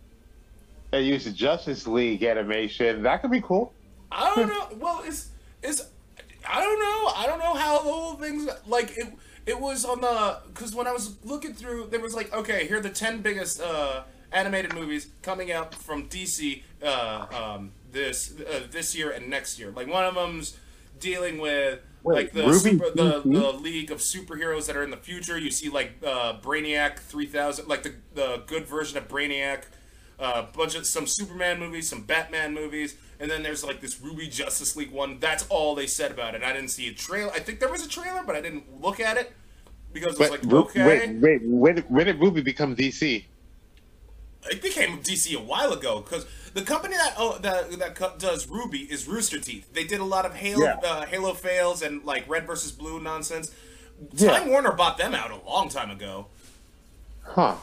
[0.92, 3.72] and use the Justice League animation, that could be cool.
[4.10, 4.68] I don't know.
[4.78, 5.28] Well, it's
[5.62, 5.86] it's.
[6.48, 7.12] I don't know.
[7.14, 8.96] I don't know how the whole thing's like.
[8.96, 9.08] It
[9.46, 12.78] it was on the because when I was looking through, there was like, okay, here
[12.78, 18.66] are the ten biggest uh, animated movies coming out from DC uh, um, this uh,
[18.70, 19.70] this year and next year.
[19.70, 20.56] Like one of them's
[20.98, 24.96] dealing with Wait, like the super, the, the league of superheroes that are in the
[24.96, 25.38] future.
[25.38, 29.64] You see like uh, Brainiac three thousand, like the the good version of Brainiac.
[30.18, 33.98] A uh, bunch of some Superman movies, some Batman movies, and then there's like this
[34.02, 35.18] Ruby Justice League one.
[35.18, 36.42] That's all they said about it.
[36.42, 37.32] I didn't see a trailer.
[37.32, 39.32] I think there was a trailer, but I didn't look at it
[39.94, 40.86] because it was But like okay.
[40.86, 43.24] wait, wait, when, when did Ruby become DC?
[44.50, 48.80] It became DC a while ago because the company that oh, that that does Ruby
[48.90, 49.72] is Rooster Teeth.
[49.72, 50.76] They did a lot of Halo Yeah.
[50.82, 53.52] uh, Halo fails and like Red versus Blue nonsense.
[54.14, 54.38] Yeah.
[54.38, 56.26] Time Warner bought them out a long time ago.
[57.22, 57.56] Huh.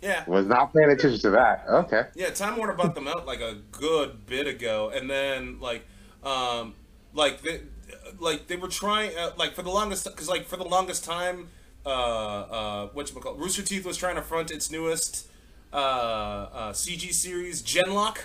[0.00, 1.64] Yeah, Was not paying attention to that.
[1.68, 2.04] Okay.
[2.14, 2.30] yeah.
[2.30, 5.84] Time Warner bought them out like a good bit ago, and then like,
[6.24, 6.72] um,
[7.12, 7.60] like they,
[8.18, 11.48] like they were trying uh, like for the longest because like for the longest time,
[11.84, 15.26] uh, uh, what you call Rooster Teeth was trying to front its newest
[15.72, 18.18] uh, uh, CG series Genlock,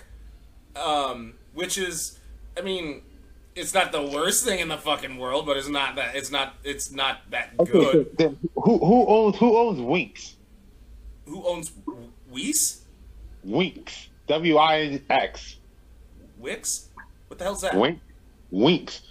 [0.76, 2.20] um, which is,
[2.58, 3.02] I mean,
[3.56, 6.56] it's not the worst thing in the fucking world, but it's not that it's not
[6.64, 7.72] it's not that Okay.
[7.72, 7.94] good.
[7.94, 10.34] So then who who owns who owns Winx?
[11.26, 11.72] Who owns
[12.30, 12.82] Weiss?
[13.48, 14.08] Winx.
[14.28, 15.58] W I X.
[16.38, 16.90] Wix?
[17.28, 17.76] What the hell's that?
[17.76, 18.00] Wink.
[18.52, 19.02] Winx.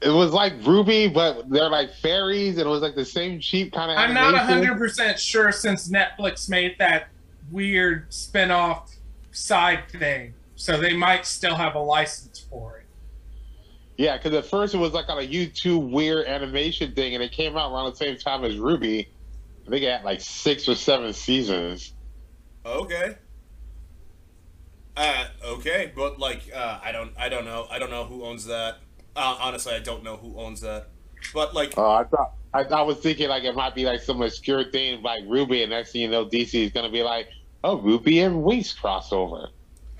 [0.00, 3.72] It was like Ruby, but they're like fairies, and it was like the same cheap
[3.72, 3.98] kind of.
[3.98, 7.08] I'm not hundred percent sure since Netflix made that
[7.50, 8.94] weird spin-off
[9.32, 12.86] side thing, so they might still have a license for it.
[13.96, 17.32] Yeah, because at first it was like on a YouTube weird animation thing, and it
[17.32, 19.08] came out around the same time as Ruby.
[19.66, 21.94] I think it had like six or seven seasons.
[22.66, 23.16] Okay.
[24.96, 28.44] Uh, okay, but like, uh, I don't, I don't know, I don't know who owns
[28.46, 28.78] that.
[29.16, 30.88] Uh, honestly, I don't know who owns that.
[31.32, 34.22] But like, Uh, I thought I, I was thinking like it might be like some
[34.22, 37.28] obscure thing like Ruby, and next thing you know, DC is gonna be like,
[37.64, 39.48] oh, Ruby and Winx crossover.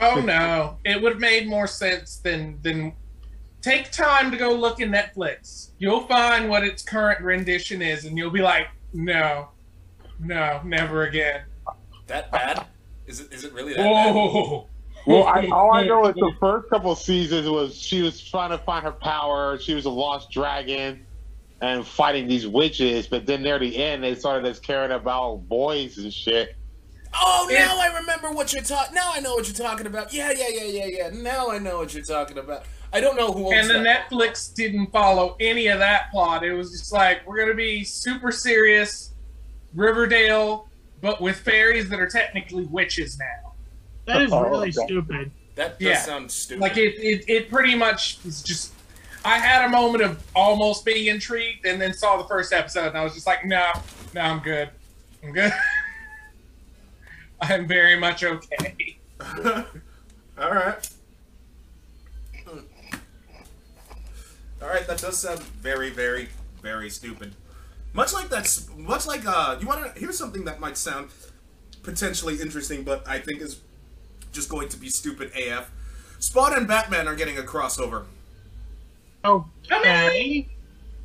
[0.01, 2.95] Oh no, it would have made more sense than than.
[3.61, 5.71] Take time to go look at Netflix.
[5.79, 9.49] You'll find what its current rendition is, and you'll be like, no,
[10.21, 11.45] no, never again.
[12.07, 12.67] that bad?
[13.07, 13.33] Is it?
[13.33, 14.15] Is it really that bad?
[14.15, 14.69] Whoa.
[15.07, 18.59] Well, I, all I know is the first couple seasons was she was trying to
[18.59, 19.59] find her power.
[19.59, 21.07] She was a lost dragon
[21.61, 23.07] and fighting these witches.
[23.07, 26.57] But then near the end, they started just caring about boys and shit.
[27.15, 27.67] Oh, Yeah.
[27.67, 28.95] now I remember what you're talking.
[28.95, 30.13] Now I know what you're talking about.
[30.13, 31.11] Yeah, yeah, yeah, yeah, yeah.
[31.13, 32.65] Now I know what you're talking about.
[32.93, 34.11] I don't know who owns And the that.
[34.11, 36.45] Netflix didn't follow any of that plot.
[36.45, 39.13] It was just like we're gonna be super serious,
[39.75, 40.69] Riverdale,
[41.01, 43.53] but with fairies that are technically witches now.
[44.07, 44.87] That is Oh, really okay.
[44.87, 45.31] stupid.
[45.55, 45.99] That does Yeah.
[46.03, 46.61] sound stupid.
[46.61, 48.73] Like it, it, it pretty much is just.
[49.25, 52.99] I had a moment of almost being intrigued, and then saw the first episode, and
[52.99, 53.71] I was just like, no,
[54.15, 54.69] no, I'm good,
[55.23, 55.53] I'm good.
[57.41, 58.99] I'm very much okay.
[60.39, 60.91] All right.
[64.63, 66.29] All right, that does sound very, very,
[66.63, 67.35] very stupid.
[67.93, 71.11] Much like that's much like uh, you want to here's something that might sound
[71.83, 73.61] potentially interesting, but I think is
[74.33, 75.71] just going to be stupid AF.
[76.19, 78.07] Spawn and Batman are getting a crossover.
[79.25, 80.49] Okay.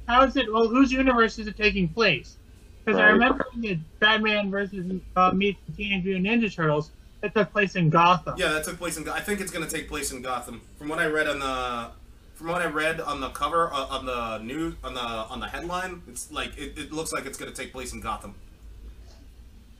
[0.07, 0.51] How is it?
[0.51, 2.36] Well, whose universe is it taking place?
[2.84, 6.91] Because I remember in Batman versus uh, meets the Teenage Mutant Ninja Turtles,
[7.22, 8.36] it took place in Gotham.
[8.38, 9.03] Yeah, that took place in.
[9.03, 10.61] Go- I think it's going to take place in Gotham.
[10.78, 11.91] From what I read on the,
[12.34, 15.47] from what I read on the cover uh, on the news on the on the
[15.47, 18.34] headline, it's like it, it looks like it's going to take place in Gotham.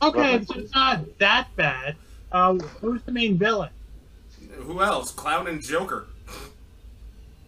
[0.02, 1.96] Okay, so it's not that bad.
[2.32, 3.72] Uh, who's the main villain?
[4.52, 5.12] Who else?
[5.12, 6.08] Clown and Joker.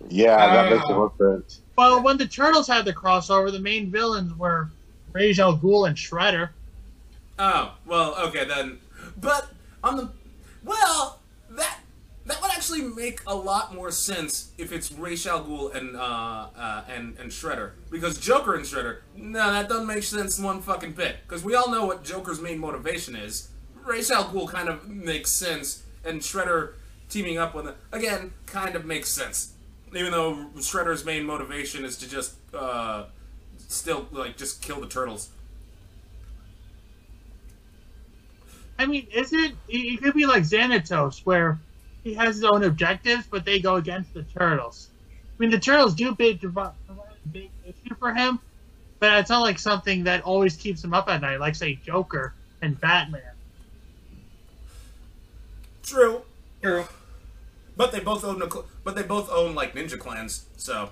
[0.09, 0.75] Yeah, that Ah.
[0.75, 1.61] makes more sense.
[1.77, 4.69] Well, when the Turtles had the crossover, the main villains were
[5.13, 6.49] Ra's al Ghul and Shredder.
[7.39, 8.79] Oh well, okay then.
[9.17, 9.49] But
[9.83, 10.09] on the
[10.63, 11.19] well,
[11.51, 11.79] that
[12.25, 16.47] that would actually make a lot more sense if it's Ra's al Ghul and uh,
[16.55, 18.99] uh and and Shredder because Joker and Shredder.
[19.15, 22.59] No, that doesn't make sense one fucking bit because we all know what Joker's main
[22.59, 23.49] motivation is.
[23.83, 26.73] Ra's al Ghul kind of makes sense, and Shredder
[27.09, 29.53] teaming up with it again kind of makes sense.
[29.93, 33.05] Even though Shredder's main motivation is to just uh
[33.57, 35.29] still like just kill the turtles.
[38.79, 39.53] I mean, is it?
[39.67, 41.59] It it could be like Xanatos, where
[42.03, 44.89] he has his own objectives, but they go against the Turtles.
[45.09, 48.39] I mean, the Turtles do big, provide a big issue for him,
[48.99, 52.33] but it's not like something that always keeps him up at night, like say Joker
[52.61, 53.21] and Batman.
[55.83, 56.21] True.
[56.61, 56.85] True.
[57.75, 60.45] But they both own, a cl- but they both own like ninja clans.
[60.57, 60.89] So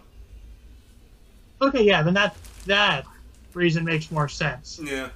[1.62, 2.36] Okay, yeah, then that
[2.66, 3.06] that
[3.54, 4.80] reason makes more sense.
[4.82, 5.10] yeah,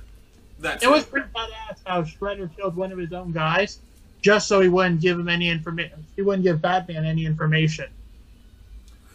[0.60, 3.80] that's It was pretty badass how Shredder killed one of his own guys,
[4.22, 6.06] just so he wouldn't give him any information.
[6.16, 7.86] He wouldn't give Batman any information.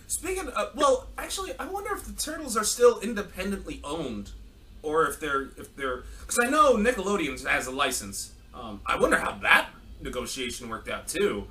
[0.07, 4.31] Speaking of, well, actually, I wonder if the Turtles are still independently owned,
[4.83, 8.33] or if they're if they're because I know Nickelodeon has a license.
[8.55, 9.69] Um, I wonder how that
[10.01, 11.47] negotiation worked out too,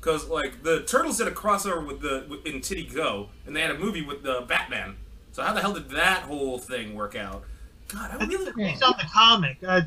[0.00, 3.60] because like the Turtles did a crossover with the with, in Titty Go, and they
[3.60, 4.96] had a movie with the Batman.
[5.32, 7.44] So how the hell did that whole thing work out?
[7.88, 9.82] God, I really Based on the comic, uh,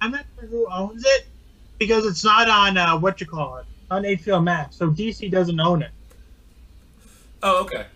[0.00, 1.26] I'm not sure who owns it
[1.78, 4.76] because it's not on uh, what you call it on HBO Max.
[4.76, 5.90] So DC doesn't own it.
[7.42, 7.86] Oh, okay.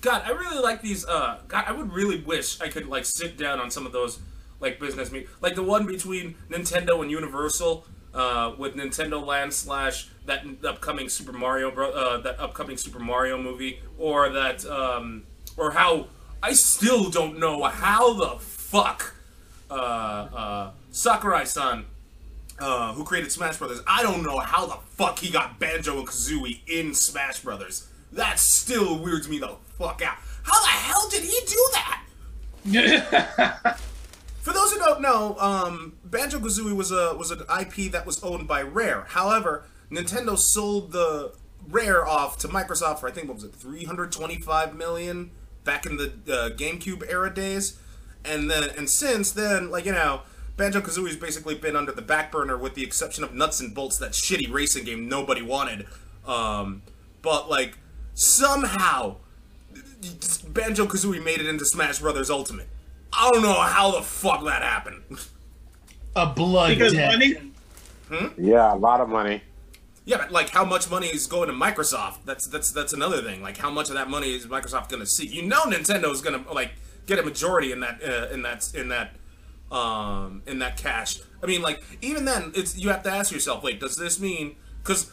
[0.00, 1.06] God, I really like these.
[1.06, 4.20] Uh, God, I would really wish I could like sit down on some of those
[4.60, 7.86] like business meet, like the one between Nintendo and Universal,
[8.16, 13.40] uh, with Nintendo Land slash that upcoming Super Mario bro, uh, that upcoming Super Mario
[13.40, 15.24] movie, or that, um,
[15.56, 16.06] or how
[16.42, 19.14] I still don't know how the fuck
[19.70, 21.84] uh, uh, Sakurai-san
[22.58, 26.08] uh, who created Smash Brothers, I don't know how the fuck he got Banjo and
[26.08, 27.88] Kazooie in Smash Brothers.
[28.12, 30.16] That still weirds me the fuck out.
[30.42, 32.02] How the hell did he do that?
[34.46, 38.22] For those who don't know, um, Banjo Kazooie was a was an IP that was
[38.22, 39.04] owned by Rare.
[39.08, 41.32] However, Nintendo sold the
[41.68, 45.32] Rare off to Microsoft for I think what was it, 325 million
[45.64, 47.80] back in the uh, GameCube era days,
[48.24, 50.20] and then and since then, like you know,
[50.56, 53.98] Banjo Kazooie's basically been under the back burner with the exception of Nuts and Bolts,
[53.98, 55.88] that shitty racing game nobody wanted.
[56.24, 56.82] Um,
[57.20, 57.78] but like
[58.14, 59.16] somehow,
[60.46, 62.68] Banjo Kazooie made it into Smash Brothers Ultimate.
[63.16, 65.02] I don't know how the fuck that happened.
[66.14, 67.12] A blood Because debt.
[67.12, 67.36] money,
[68.38, 69.42] Yeah, a lot of money.
[70.04, 72.18] Yeah, but like how much money is going to Microsoft?
[72.24, 73.42] That's that's that's another thing.
[73.42, 75.26] Like how much of that money is Microsoft going to see?
[75.26, 76.72] You know, Nintendo is going to like
[77.06, 79.16] get a majority in that uh, in that in that
[79.70, 81.18] um in that cash.
[81.42, 84.54] I mean, like even then, it's you have to ask yourself, wait, does this mean
[84.82, 85.10] because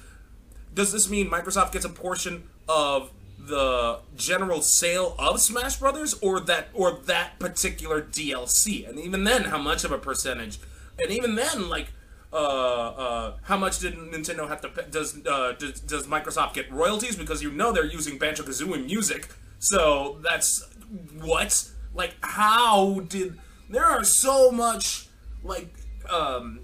[0.74, 3.12] does this mean Microsoft gets a portion of
[3.48, 8.88] the general sale of Smash Brothers or that or that particular DLC?
[8.88, 10.60] And even then, how much of a percentage?
[11.00, 11.88] And even then, like
[12.34, 14.84] uh, uh, how much did Nintendo have to pay?
[14.90, 19.30] Does, uh, does does Microsoft get royalties because you know they're using Banjo Kazooie music?
[19.60, 20.68] So that's
[21.22, 23.40] what like how did
[23.70, 25.08] there are so much
[25.44, 25.74] like
[26.10, 26.63] um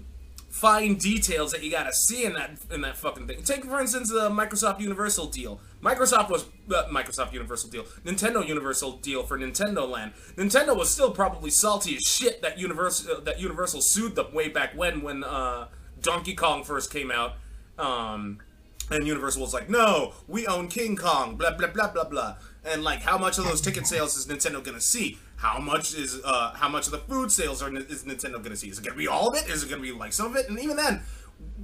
[0.60, 3.42] fine details that you gotta see in that in that fucking thing.
[3.42, 5.58] Take for instance the Microsoft Universal deal.
[5.82, 6.44] Microsoft was
[6.74, 10.12] uh, Microsoft Universal deal, Nintendo Universal deal for Nintendo Land.
[10.36, 14.48] Nintendo was still probably salty as shit that Universal uh, that Universal sued them way
[14.48, 15.68] back when when uh,
[16.02, 17.36] Donkey Kong first came out.
[17.78, 18.40] Um,
[18.90, 22.36] and Universal was like, no, we own King Kong, blah, blah, blah, blah, blah.
[22.64, 25.18] And, like, how much of those ticket sales is Nintendo to see?
[25.36, 28.68] How much is, uh, how much of the food sales are, is Nintendo to see?
[28.68, 29.48] Is it to be all of it?
[29.48, 30.48] Is it to be, like, some of it?
[30.48, 31.00] And even then,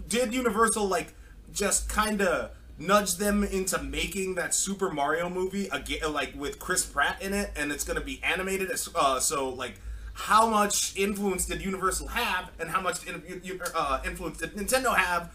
[0.09, 1.14] did Universal, like,
[1.53, 6.84] just kind of nudge them into making that Super Mario movie, again, like, with Chris
[6.86, 9.74] Pratt in it, and it's to be animated, as, uh, so, like,
[10.14, 15.30] how much influence did Universal have, and how much uh, influence did Nintendo have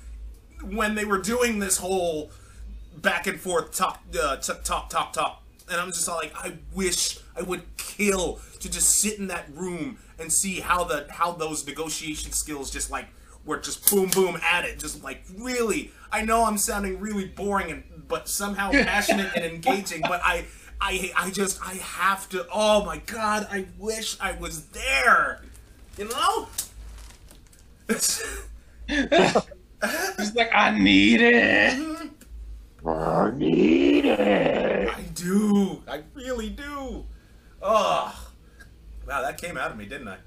[0.64, 2.32] when they were doing this whole
[2.98, 5.41] back and forth talk, uh, t- talk, talk, talk,
[5.72, 9.46] and I'm just all like, I wish I would kill to just sit in that
[9.54, 13.08] room and see how the how those negotiation skills just like
[13.46, 15.92] were just boom, boom at it, just like really.
[16.12, 20.46] I know I'm sounding really boring and but somehow passionate and engaging, but I.
[20.84, 25.44] I, I just I have to oh my god I wish I was there
[25.96, 26.48] you know
[30.18, 31.88] He's like, I need it.
[32.86, 34.90] I need it.
[34.90, 35.84] I do.
[35.88, 37.06] I really do.
[37.62, 38.30] Oh.
[39.08, 40.18] Wow, that came out of me, didn't I?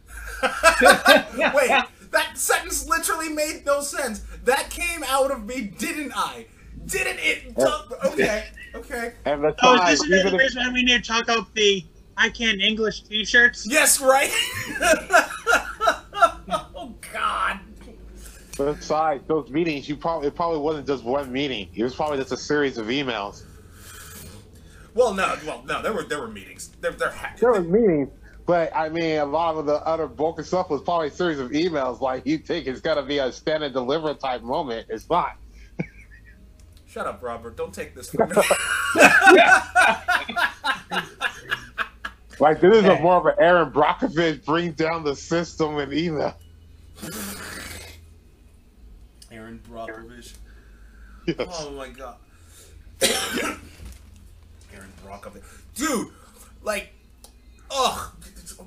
[1.55, 1.71] Wait,
[2.11, 4.23] that sentence literally made no sense.
[4.45, 6.47] That came out of me, didn't I?
[6.87, 7.57] Didn't it?
[7.57, 9.15] Uh, okay, okay.
[9.25, 11.25] And the oh, time, this is the even if, reason why we need to talk
[11.25, 11.85] about the
[12.17, 13.67] I Can't English T-shirts.
[13.69, 14.31] Yes, right?
[16.51, 17.61] oh, God.
[18.57, 21.69] Besides those meetings, you probably it probably wasn't just one meeting.
[21.75, 23.43] It was probably just a series of emails.
[24.95, 26.69] Well, no, well, no, there were there were meetings.
[26.81, 28.11] There, there had There was meetings,
[28.47, 31.41] but I mean, a lot of the other bulk of stuff was probably a series
[31.41, 32.01] of emails.
[32.01, 34.87] Like you think it's gonna be a stand and deliver type moment.
[34.89, 35.37] It's not.
[36.87, 37.57] Shut up, Robert.
[37.57, 38.37] Don't take this from me.
[42.41, 46.35] Like this is a more of an Erin Brockovich bring down the system and email.
[49.45, 50.35] Erin Brockovich.
[51.27, 51.37] Yes.
[51.61, 52.17] Oh my god.
[54.75, 55.43] Erin Brockovich.
[55.75, 56.09] Dude,
[56.63, 56.93] like,
[57.71, 58.13] ugh.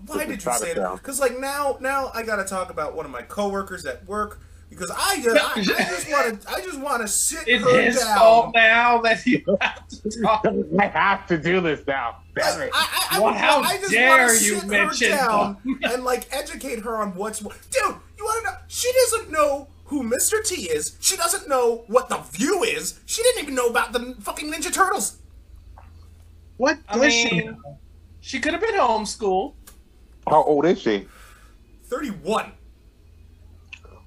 [0.05, 0.93] Why did you say that?
[0.95, 4.91] Because like now, now I gotta talk about one of my coworkers at work because
[4.91, 7.82] I uh, just I, I just want to I just want to sit It's her
[7.82, 8.17] his down.
[8.17, 10.45] fault now that you have to talk.
[10.80, 12.17] I have to do this now.
[12.36, 12.71] Damn it.
[12.73, 15.57] I, I, I, Well, would- how I just dare wanna you sit mention her down
[15.84, 17.55] and like educate her on what's what.
[17.71, 18.57] Dude, you want to know?
[18.67, 20.44] She doesn't know who Mr.
[20.46, 20.98] T is.
[21.00, 23.00] She doesn't know what the View is.
[23.06, 25.18] She didn't even know about the fucking Ninja Turtles.
[26.58, 27.78] What I does she know?
[28.20, 29.54] she could have been homeschooled.
[30.28, 31.08] How old is she?
[31.86, 32.52] Thirty-one.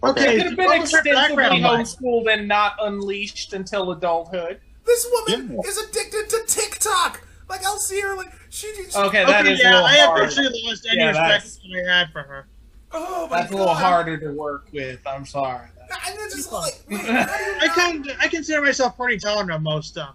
[0.02, 1.80] Okay, she Could have been what was extensively background like?
[1.86, 4.60] homeschooled and not unleashed until adulthood.
[4.86, 5.68] This woman Yeah.
[5.70, 7.26] is addicted to TikTok.
[7.48, 8.66] Like I'll see her like she.
[8.74, 10.24] she Okay, that Okay, is a yeah, little I have hard.
[10.24, 12.48] officially lost any Yeah, respect that's- that I had for her.
[12.92, 13.82] Oh my That's a little God.
[13.82, 15.00] harder to work with.
[15.06, 15.68] I'm sorry.
[16.06, 19.50] And just like, wait, how do you I not- can I consider myself pretty tolerant
[19.52, 20.14] of most stuff.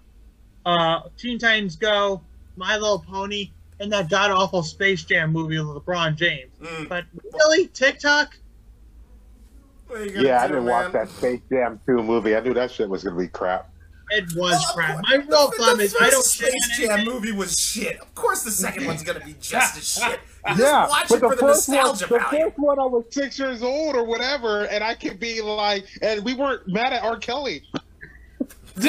[0.66, 2.22] Uh, Teen Titans Go,
[2.58, 6.52] My Little Pony, and that god awful Space Jam movie with LeBron James.
[6.62, 8.38] Mm, But really, TikTok?
[9.88, 10.84] what are Yeah, I didn't man?
[10.86, 12.36] watch that Space Jam 2 movie.
[12.36, 13.70] I knew that shit was gonna be crap.
[14.12, 14.94] It was Well, of crap.
[14.94, 17.14] course- My real the- problem is I don't Space Jam anything.
[17.14, 18.00] movie was shit.
[18.00, 20.20] Of course, the second one's gonna be just as shit.
[20.48, 22.46] You just yeah, watch but the for the first one, nostalgia the value.
[22.46, 26.24] first one, I was six years old or whatever, and I could be like, and
[26.24, 27.18] we weren't mad at R.
[27.18, 27.64] Kelly.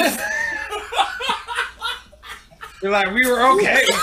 [2.83, 3.95] You're like, we were okay with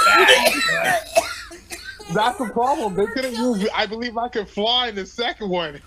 [0.73, 1.05] that.
[2.13, 2.95] That's the problem.
[2.97, 3.69] They couldn't use.
[3.75, 5.81] I believe I could fly in the second one.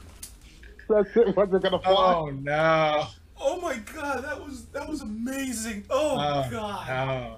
[0.87, 2.13] That shit wasn't gonna fly.
[2.15, 3.07] oh no.
[3.39, 5.85] Oh my god, that was that was amazing.
[5.89, 6.87] Oh, Oh, god.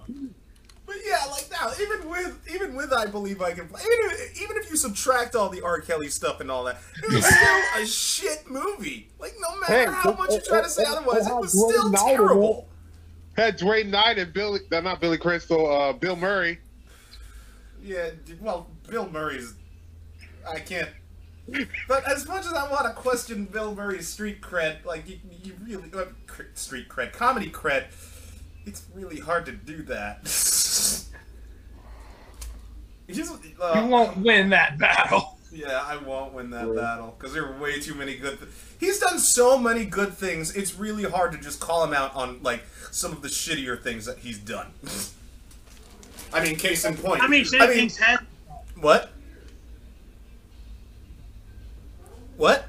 [0.09, 0.15] no.
[0.85, 4.41] But yeah, like now, even with even with I believe I can play, even if,
[4.41, 5.81] even if you subtract all the R.
[5.81, 9.09] Kelly stuff and all that, it was still a shit movie.
[9.19, 11.31] Like no matter Hey, how it- much you it- try to say it- otherwise, it
[11.31, 12.67] it was Dwayne still Knight terrible.
[13.37, 16.59] Had Dwayne Knight and Billy, uh, not Billy Crystal, uh, Bill Murray.
[17.83, 18.09] Yeah,
[18.41, 19.53] well, Bill Murray's.
[20.47, 20.89] I can't.
[21.87, 25.53] But as much as I want to question Bill Murray's street cred, like you, you
[25.63, 26.05] really uh,
[26.53, 27.85] street cred, comedy cred,
[28.65, 30.19] it's really hard to do that.
[33.07, 35.37] He's, uh, You won't win that battle.
[35.51, 38.37] yeah, I won't win that battle because there are way too many good.
[38.39, 40.55] Th- He's done so many good things.
[40.55, 44.05] It's really hard to just call him out on like some of the shittier things
[44.05, 44.67] that he's done.
[46.33, 47.23] I mean, case in point.
[47.23, 48.19] I mean, shit I mean, things had.
[48.79, 49.09] what?
[52.39, 52.65] What?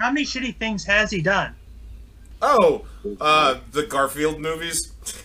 [0.00, 1.54] How many shitty things has he done?
[2.40, 2.86] Oh,
[3.20, 4.92] uh, the Garfield movies.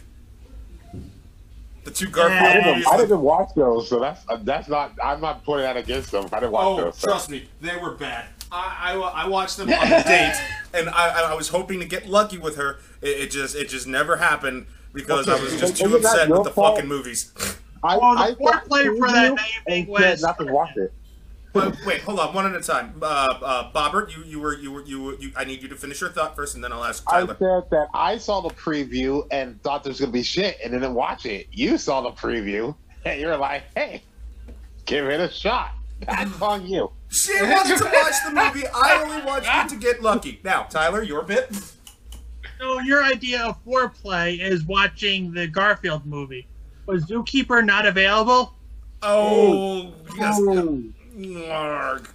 [1.85, 2.53] The two Garfield Yeah.
[2.55, 2.85] didn't, movies.
[2.91, 4.91] I didn't watch those, so that's uh, that's not.
[5.01, 6.25] I'm not putting that against them.
[6.33, 6.97] I didn't watch Oh, those.
[6.97, 8.25] so- trust me, they were bad.
[8.51, 10.35] I, I, I watched them on a date,
[10.73, 12.79] and I, I was hoping to get lucky with her.
[13.01, 16.43] It, it just it just never happened because I was just too Isn't upset with
[16.43, 16.75] the fault?
[16.75, 17.31] fucking movies.
[17.85, 19.37] I, Oh, the I foreplay for that
[19.67, 20.91] naming and said was- not to watch it.
[21.57, 22.93] But wait, hold on, one at a time.
[23.01, 25.75] Uh, uh, Bobbert, you you were you were you, were, you I need you to
[25.75, 27.33] finish your thought first, and then I'll ask Tyler.
[27.33, 27.61] I Tyler.
[27.61, 30.93] said that I saw the preview and thought there was gonna be shit, and didn't
[30.93, 31.47] watch it.
[31.51, 34.03] You saw the preview, and you're like, "Hey,
[34.85, 35.71] give it a shot."
[36.05, 36.91] That's on you.
[37.09, 38.67] She wanted to watch the movie.
[38.67, 40.39] I only watched it to get lucky.
[40.43, 41.49] Now, Tyler, your bit.
[42.59, 46.47] So your idea of foreplay is watching the Garfield movie.
[46.85, 48.53] Was Zookeeper not available?
[49.01, 50.39] Oh, yes.
[51.17, 51.21] Ooh.
[51.21, 52.09] Yarg.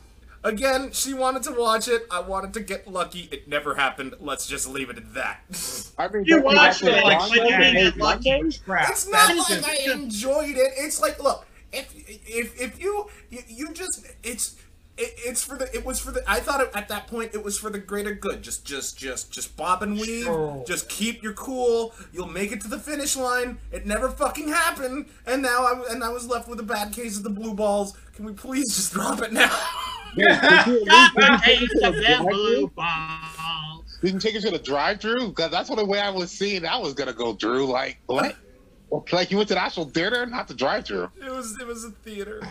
[0.45, 2.03] Again, she wanted to watch it.
[2.11, 3.29] I wanted to get lucky.
[3.31, 4.15] It never happened.
[4.19, 5.41] Let's just leave it at that.
[5.99, 7.39] I mean, You don't watched it, like, Monday?
[7.39, 8.31] when you didn't get lucky.
[8.31, 8.65] It's
[9.09, 10.73] not That is like a- I enjoyed it.
[10.77, 14.57] It's like, look, if if if you you, you just it's
[15.03, 17.43] it, it's for the it was for the I thought it, at that point it
[17.45, 18.43] was for the greater good.
[18.43, 20.25] Just just just just bob and weave.
[20.25, 20.65] Sure.
[20.67, 21.95] Just keep your cool.
[22.13, 23.59] You'll make it to the finish line.
[23.71, 25.07] It never fucking happened.
[25.27, 27.97] And now I and I was left with a bad case of the blue balls.
[28.15, 29.51] Can we please just drop it now?
[30.15, 32.29] Yeah, did you at Got least- the did you taste take of it to the
[32.29, 32.69] blue drive-thru?
[32.77, 33.99] balls.
[34.03, 36.83] Didn't take it to the drive-through because that's what the way I was seeing that
[36.83, 37.33] was gonna go.
[37.35, 38.37] Drew, like what?
[39.11, 41.09] Like you went to the actual theater, not the drive-through.
[41.25, 42.43] it was it was a theater.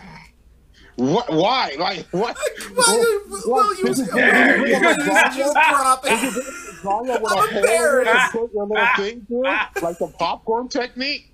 [0.96, 1.32] What?
[1.32, 1.76] Why?
[1.80, 2.38] Like what?
[2.76, 5.52] Well, well, you, Did There you you just go.
[5.54, 6.44] drop it.
[6.84, 8.34] I'm a embarrassed.
[8.34, 9.44] your little thing through,
[9.82, 11.28] like the popcorn technique.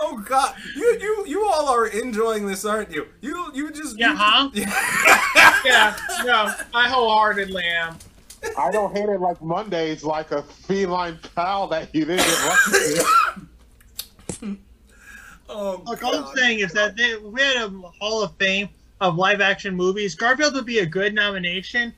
[0.00, 3.06] Oh God, you you you all are enjoying this, aren't you?
[3.20, 4.50] You you just Yeah, you huh?
[4.54, 7.96] just- yeah, no, I wholeheartedly am.
[8.58, 12.94] I don't hate it like Mondays, like a feline pal that you didn't get lucky
[14.42, 14.58] with.
[15.48, 17.68] oh Look, all I'm saying is that they, we had a
[18.00, 18.68] Hall of Fame
[19.00, 20.14] of live action movies.
[20.14, 21.94] Garfield would be a good nomination,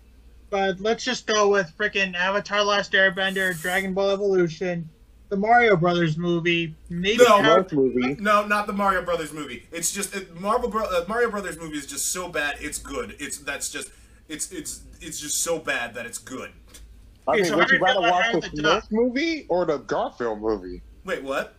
[0.50, 4.88] but let's just go with frickin' Avatar: Last Airbender, Dragon Ball Evolution,
[5.28, 7.42] the Mario Brothers movie, maybe No.
[7.42, 8.14] How- Most movie.
[8.18, 9.66] No, not the Mario Brothers movie.
[9.70, 12.56] It's just it, Marvel Bro- uh, Mario Brothers movie is just so bad.
[12.60, 13.14] It's good.
[13.18, 13.90] It's that's just
[14.28, 16.50] It's it's it's just so bad that it's good.
[17.26, 19.64] I Okay, mean, so would you you rather watch the Howard the Smurfs movie or
[19.66, 20.82] the Garfield movie?
[21.04, 21.54] Wait, what?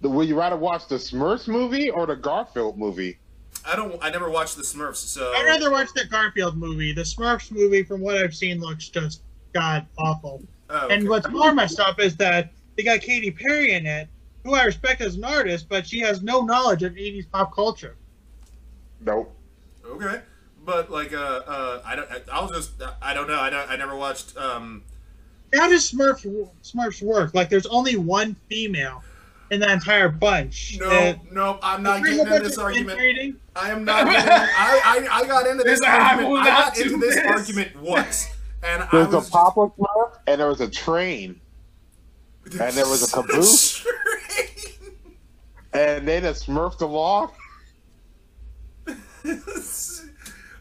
[0.00, 3.18] The, would you rather watch the Smurfs movie or the Garfield movie?
[3.66, 4.02] I don't.
[4.02, 6.92] I never watched the Smurfs, so I'd rather watch the Garfield movie.
[6.92, 10.42] The Smurfs movie, from what I've seen, looks just god awful.
[10.70, 10.94] Oh, okay.
[10.94, 14.08] And what's more messed up is that they got Katy Perry in it,
[14.44, 17.96] who I respect as an artist, but she has no knowledge of 80s pop culture.
[19.00, 19.34] Nope.
[19.84, 20.20] Okay,
[20.64, 22.08] but like, uh, uh, I don't.
[22.32, 22.72] I'll just.
[23.00, 23.40] I don't know.
[23.40, 23.70] I don't.
[23.70, 24.36] I never watched.
[24.36, 24.82] Um,
[25.54, 26.26] How does Smurfs
[26.62, 27.34] Smurfs work?
[27.34, 29.02] Like, there's only one female
[29.50, 30.76] in that entire bunch.
[30.80, 31.58] no, And no.
[31.62, 32.90] I'm not getting into this argument.
[32.98, 33.36] inbreeding.
[33.56, 34.04] I am not.
[34.06, 36.30] Getting, I, I I got into this This- I argument.
[36.30, 37.26] will I not got into this, this.
[37.26, 38.28] argument once,
[38.62, 39.70] and I There's a was just- Papa
[40.26, 41.40] and there was a train,
[42.44, 43.78] and there was a caboose.
[43.78, 44.84] Train.
[45.72, 47.32] and they just smurfed along.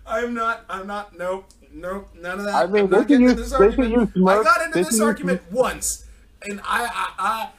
[0.06, 0.66] I'm not.
[0.70, 1.18] I'm not.
[1.18, 1.46] Nope.
[1.74, 2.10] Nope.
[2.16, 2.56] None of that.
[2.56, 4.16] I mean, I'm not getting into this they argument.
[4.16, 6.06] use I got into this can use- argument once,
[6.44, 7.50] and I, I, I,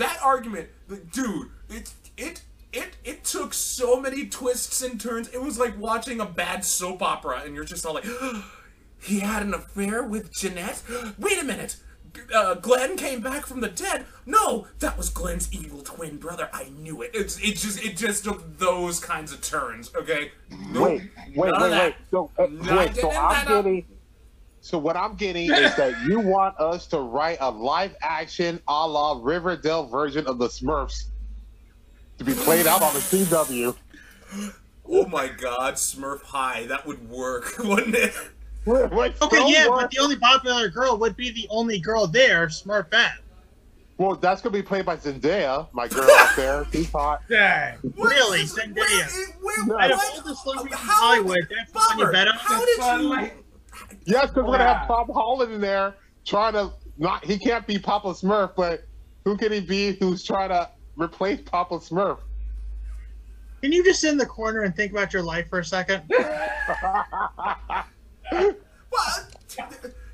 [0.00, 0.68] that argument,
[1.12, 2.42] dude, it, it,
[2.72, 5.28] it, it took so many twists and turns.
[5.28, 8.06] It was like watching a bad soap opera, and you're just all like,
[9.00, 10.82] he had an affair with Jeanette.
[11.18, 11.76] Wait a minute.
[12.34, 14.04] Uh, Glenn came back from the dead.
[14.26, 16.48] No, that was Glenn's evil twin brother.
[16.52, 17.12] I knew it.
[17.14, 19.94] It's it just it just took those kinds of turns.
[19.94, 20.32] Okay.
[20.74, 21.02] Wait,
[21.36, 21.94] wait, wait, wait.
[22.10, 23.84] So, uh, wait, so I'm getting.
[24.60, 28.86] So what I'm getting is that you want us to write a live action a
[28.86, 31.04] la Riverdale version of the Smurfs
[32.18, 33.74] to be played out on the CW.
[34.92, 36.66] Oh my God, Smurf High.
[36.66, 38.12] That would work, wouldn't it?
[38.66, 39.80] Wait, Okay, yeah, what?
[39.82, 43.12] but the only popular girl would be the only girl there, Smurfette.
[43.96, 46.66] Well, that's gonna be played by Zendaya, my girl out there.
[46.72, 47.20] She's hot.
[47.28, 47.76] Dang.
[47.96, 49.34] What Really, is- Zendaya?
[49.40, 52.28] Where, where, Out of all the celebrities in Hollywood, that's the one you Bummer, bet
[52.28, 52.34] on.
[52.36, 52.78] How did
[53.24, 53.30] you?
[54.04, 55.04] Yes, because we're gonna have Wow.
[55.04, 57.24] Tom Holland in there trying to not.
[57.24, 58.84] He can't be Papa Smurf, but
[59.24, 59.92] who can he be?
[59.92, 62.18] Who's trying to replace Papa Smurf?
[63.62, 66.02] Can you just sit in the corner and think about your life for a second?
[68.32, 69.62] Well, t-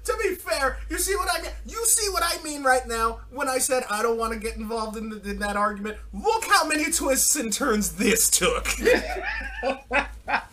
[0.05, 1.51] to be fair, you see what I mean.
[1.67, 4.57] You see what I mean right now when I said I don't want to get
[4.57, 5.97] involved in, the, in that argument.
[6.13, 8.69] Look how many twists and turns this took.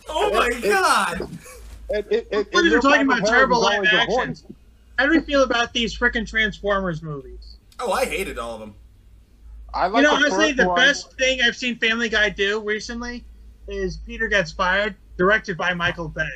[0.08, 1.28] oh my God!
[1.90, 4.26] It, it, it, We're it- talking about terrible live always a action.
[4.28, 4.44] voice.
[4.98, 7.56] How do we feel about these freaking Transformers movies?
[7.80, 8.74] Oh, I hated all of them.
[9.72, 10.76] I like you know, the honestly, the one.
[10.76, 13.24] best thing I've seen Family Guy do recently
[13.66, 16.28] is Peter Gets Fired, directed by Michael Bay.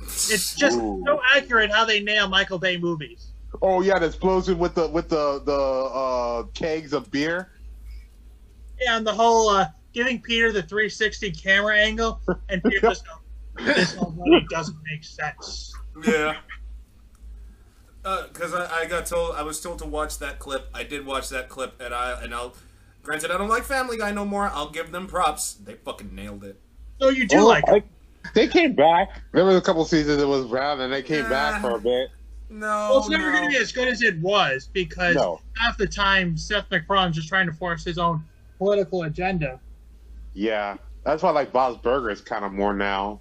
[0.00, 1.02] It's just Ooh.
[1.06, 3.28] so accurate how they nail Michael Bay movies.
[3.62, 7.50] Oh yeah, the explosion with the with the the uh, kegs of beer.
[8.80, 13.16] Yeah, and the whole uh, giving Peter the 360 camera angle, and Peter just goes,
[13.64, 15.72] this already doesn't make sense.
[16.06, 16.36] Yeah.
[18.04, 20.68] Uh, because I, I got told I was told to watch that clip.
[20.72, 22.54] I did watch that clip, and I and I'll.
[23.02, 24.50] Granted, I don't like Family Guy no more.
[24.52, 25.54] I'll give them props.
[25.54, 26.60] They fucking nailed it.
[27.00, 27.64] So you do Oh, like.
[27.68, 27.82] I-
[28.34, 29.08] They came back.
[29.32, 31.28] There was a couple seasons it was round, and they came Nah.
[31.30, 32.10] back for a bit.
[32.50, 32.66] No.
[32.66, 33.32] Well, it's never no.
[33.38, 35.40] going to be as good as it was because No.
[35.56, 38.22] half the time Seth MacFarlane's just trying to force his own
[38.58, 39.58] political agenda.
[40.34, 43.20] Yeah, that's why I like Bob's Burgers kind of more now.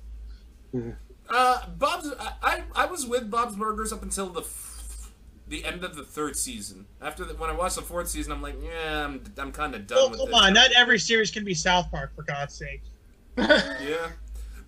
[1.30, 2.12] Uh, Bob's.
[2.20, 5.12] I, I I was with Bob's Burgers up until the f-
[5.50, 6.86] the end of the third season.
[7.02, 9.88] After the, when I watched the fourth season, I'm like, yeah, I'm I'm kind of
[9.88, 10.40] done Well, with come this.
[10.42, 12.82] on, not every series can be South Park for God's sake.
[13.38, 14.10] Yeah.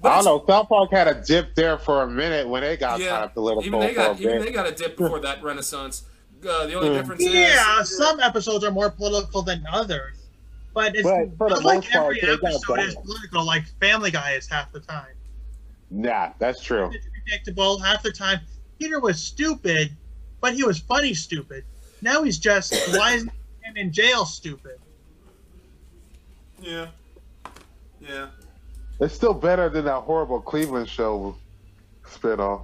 [0.01, 0.45] I don't know.
[0.47, 3.09] South Park had a dip there for a minute when it got Yeah.
[3.09, 4.45] kind of political Even they for a got even bit.
[4.45, 6.03] they got a dip before that renaissance.
[6.47, 6.93] Uh, the only Hmm.
[6.95, 10.15] difference is Yeah, some episodes are more political than others,
[10.73, 13.43] but it's But for the not like part, every episode is political.
[13.45, 15.07] Like Family Guy is half the time.
[15.91, 16.89] Nah, that's true.
[16.93, 18.39] It's predictable half the time.
[18.79, 19.95] Peter was stupid,
[20.41, 21.63] but he was funny stupid.
[22.01, 24.79] Now he's just why is he in jail stupid?
[26.61, 26.87] Yeah.
[28.01, 28.27] Yeah.
[28.99, 31.35] It's still better than that horrible Cleveland show
[32.05, 32.63] spinoff.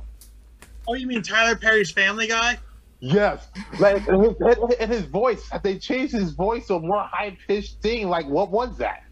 [0.88, 2.58] Oh, you mean Tyler Perry's Family Guy?
[3.00, 3.48] Yes,
[3.80, 5.50] like and his, and- and his voice.
[5.64, 8.10] They changed his voice to a more high pitched thing.
[8.10, 9.04] Like, what was that?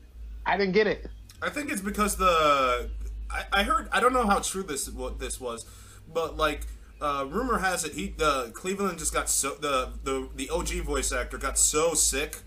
[0.45, 1.07] I didn't get it.
[1.41, 2.89] I think it's because the
[3.33, 5.65] I, I heard I don't know how true this what this was,
[6.11, 6.67] but like
[7.01, 11.11] uh, rumor has it he the Cleveland just got so the the the OG voice
[11.11, 12.41] actor got so sick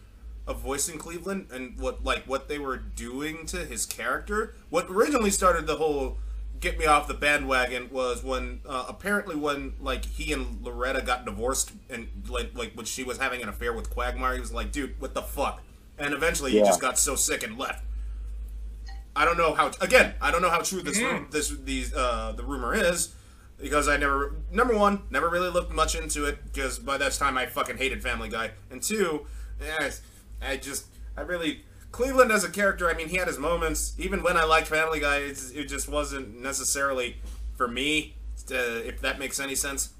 [0.46, 4.54] of voicing Cleveland and what like what they were doing to his character.
[4.70, 6.18] What originally started the whole
[6.60, 11.24] get me off the bandwagon was when uh, apparently when like he and Loretta got
[11.24, 14.72] divorced and like like when she was having an affair with Quagmire, he was like,
[14.72, 15.62] dude, what the fuck?
[15.98, 17.84] And eventually he just got so sick and left.
[19.16, 19.70] I don't know how.
[19.80, 21.30] Again, I don't know how true this Mhm.
[21.30, 23.14] this these uh the rumor is
[23.60, 27.38] because I never number one never really looked much into it because by that time
[27.38, 29.26] I fucking hated Family Guy and two,
[29.60, 29.90] eh,
[30.42, 30.86] I just
[31.16, 32.90] I really Cleveland as a character.
[32.90, 33.94] I mean, he had his moments.
[33.98, 37.16] Even when I liked Family Guy, it's, it just wasn't necessarily
[37.56, 38.16] for me.
[38.50, 38.54] Uh,
[38.84, 39.94] if that makes any sense.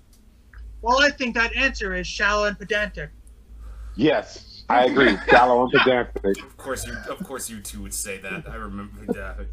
[0.83, 3.11] Well, I think that answer is shallow and pedantic.
[3.97, 5.17] Yes, I agree.
[5.31, 6.43] Shallow and pedantic.
[6.43, 6.97] Of course, you.
[7.09, 8.49] Of course, you two would say that.
[8.49, 9.47] I remember that.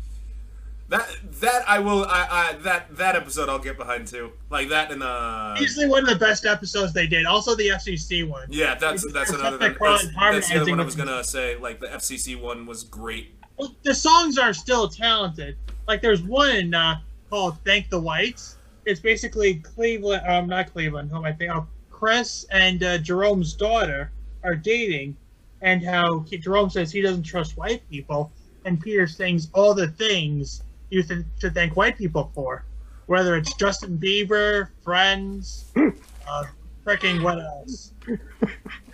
[0.89, 1.09] That
[1.41, 2.05] that I will.
[2.05, 4.31] I, I that that episode I'll get behind too.
[4.49, 5.55] Like that in uh.
[5.59, 7.25] Easily one of the best episodes they did.
[7.25, 8.47] Also the FCC one.
[8.49, 9.57] Yeah, that's that's another.
[9.57, 11.55] like That's, harmonizing that's the other one I was gonna say.
[11.55, 13.35] Like the FCC one was great.
[13.57, 15.57] Well, the songs are still talented.
[15.87, 16.99] Like there's one uh,
[17.29, 20.23] called "Thank the Whites." It's basically Cleveland.
[20.27, 21.09] Um, not Cleveland.
[21.11, 21.51] Who am I think?
[21.55, 24.11] Oh, Chris and uh, Jerome's daughter
[24.43, 25.15] are dating,
[25.61, 28.31] and how he, Jerome says he doesn't trust white people,
[28.65, 32.65] and Peter sings all the things you th- should thank white people for,
[33.07, 35.71] whether it's Justin Bieber, Friends,
[36.27, 36.43] uh,
[36.85, 37.91] freaking what else?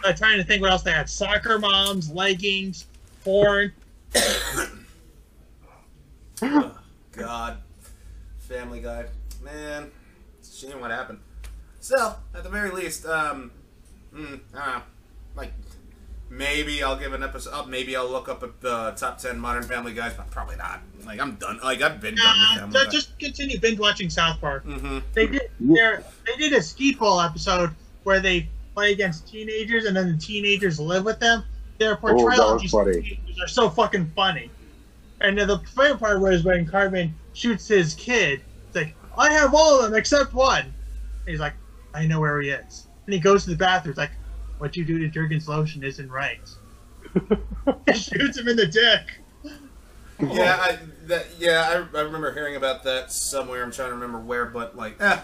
[0.05, 2.85] I'm trying to think what else they had: soccer moms, leggings,
[3.23, 3.73] porn.
[7.11, 7.57] God,
[8.39, 9.05] Family Guy,
[9.43, 9.91] man,
[10.39, 11.19] it's a shame what happened.
[11.79, 13.51] So at the very least, um,
[14.13, 14.81] mm, I don't know,
[15.39, 15.53] like
[16.29, 17.53] maybe I'll give an episode.
[17.53, 20.81] Uh, maybe I'll look up at the top ten Modern Family Guys, but probably not.
[21.05, 21.59] Like I'm done.
[21.63, 22.91] Like I've been done with Nah, Family so Guy.
[22.91, 24.65] just continue binge watching South Park.
[24.65, 24.99] Mm-hmm.
[25.13, 27.71] They did they did a ski pole episode
[28.03, 31.43] where they play against teenagers and then the teenagers live with them.
[31.79, 34.51] Their portrayal that of these teenagers are so fucking funny.
[35.21, 38.41] And then the favorite part was when Cartman shoots his kid.
[38.67, 40.61] It's like, I have all of them except one.
[40.61, 40.73] And
[41.27, 41.53] he's like,
[41.93, 42.87] I know where he is.
[43.05, 43.91] And he goes to the bathroom.
[43.91, 44.11] It's like,
[44.59, 46.39] what you do to Jurgen's lotion isn't right.
[47.87, 49.19] he shoots him in the dick.
[50.19, 53.63] Yeah, I that yeah, I, I remember hearing about that somewhere.
[53.63, 55.19] I'm trying to remember where, but like, eh.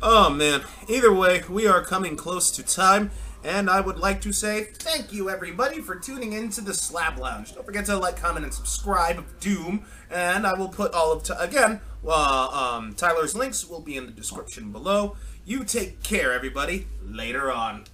[0.00, 0.62] Oh man.
[0.88, 3.10] Either way, we are coming close to time,
[3.44, 7.18] and I would like to say thank you everybody for tuning in to the Slab
[7.18, 7.54] Lounge.
[7.54, 11.24] Don't forget to like, comment, and subscribe of Doom, and I will put all of
[11.24, 11.80] t- again.
[12.06, 15.16] Uh, um, Tyler's links will be in the description below.
[15.44, 16.86] You take care, everybody.
[17.02, 17.84] Later on.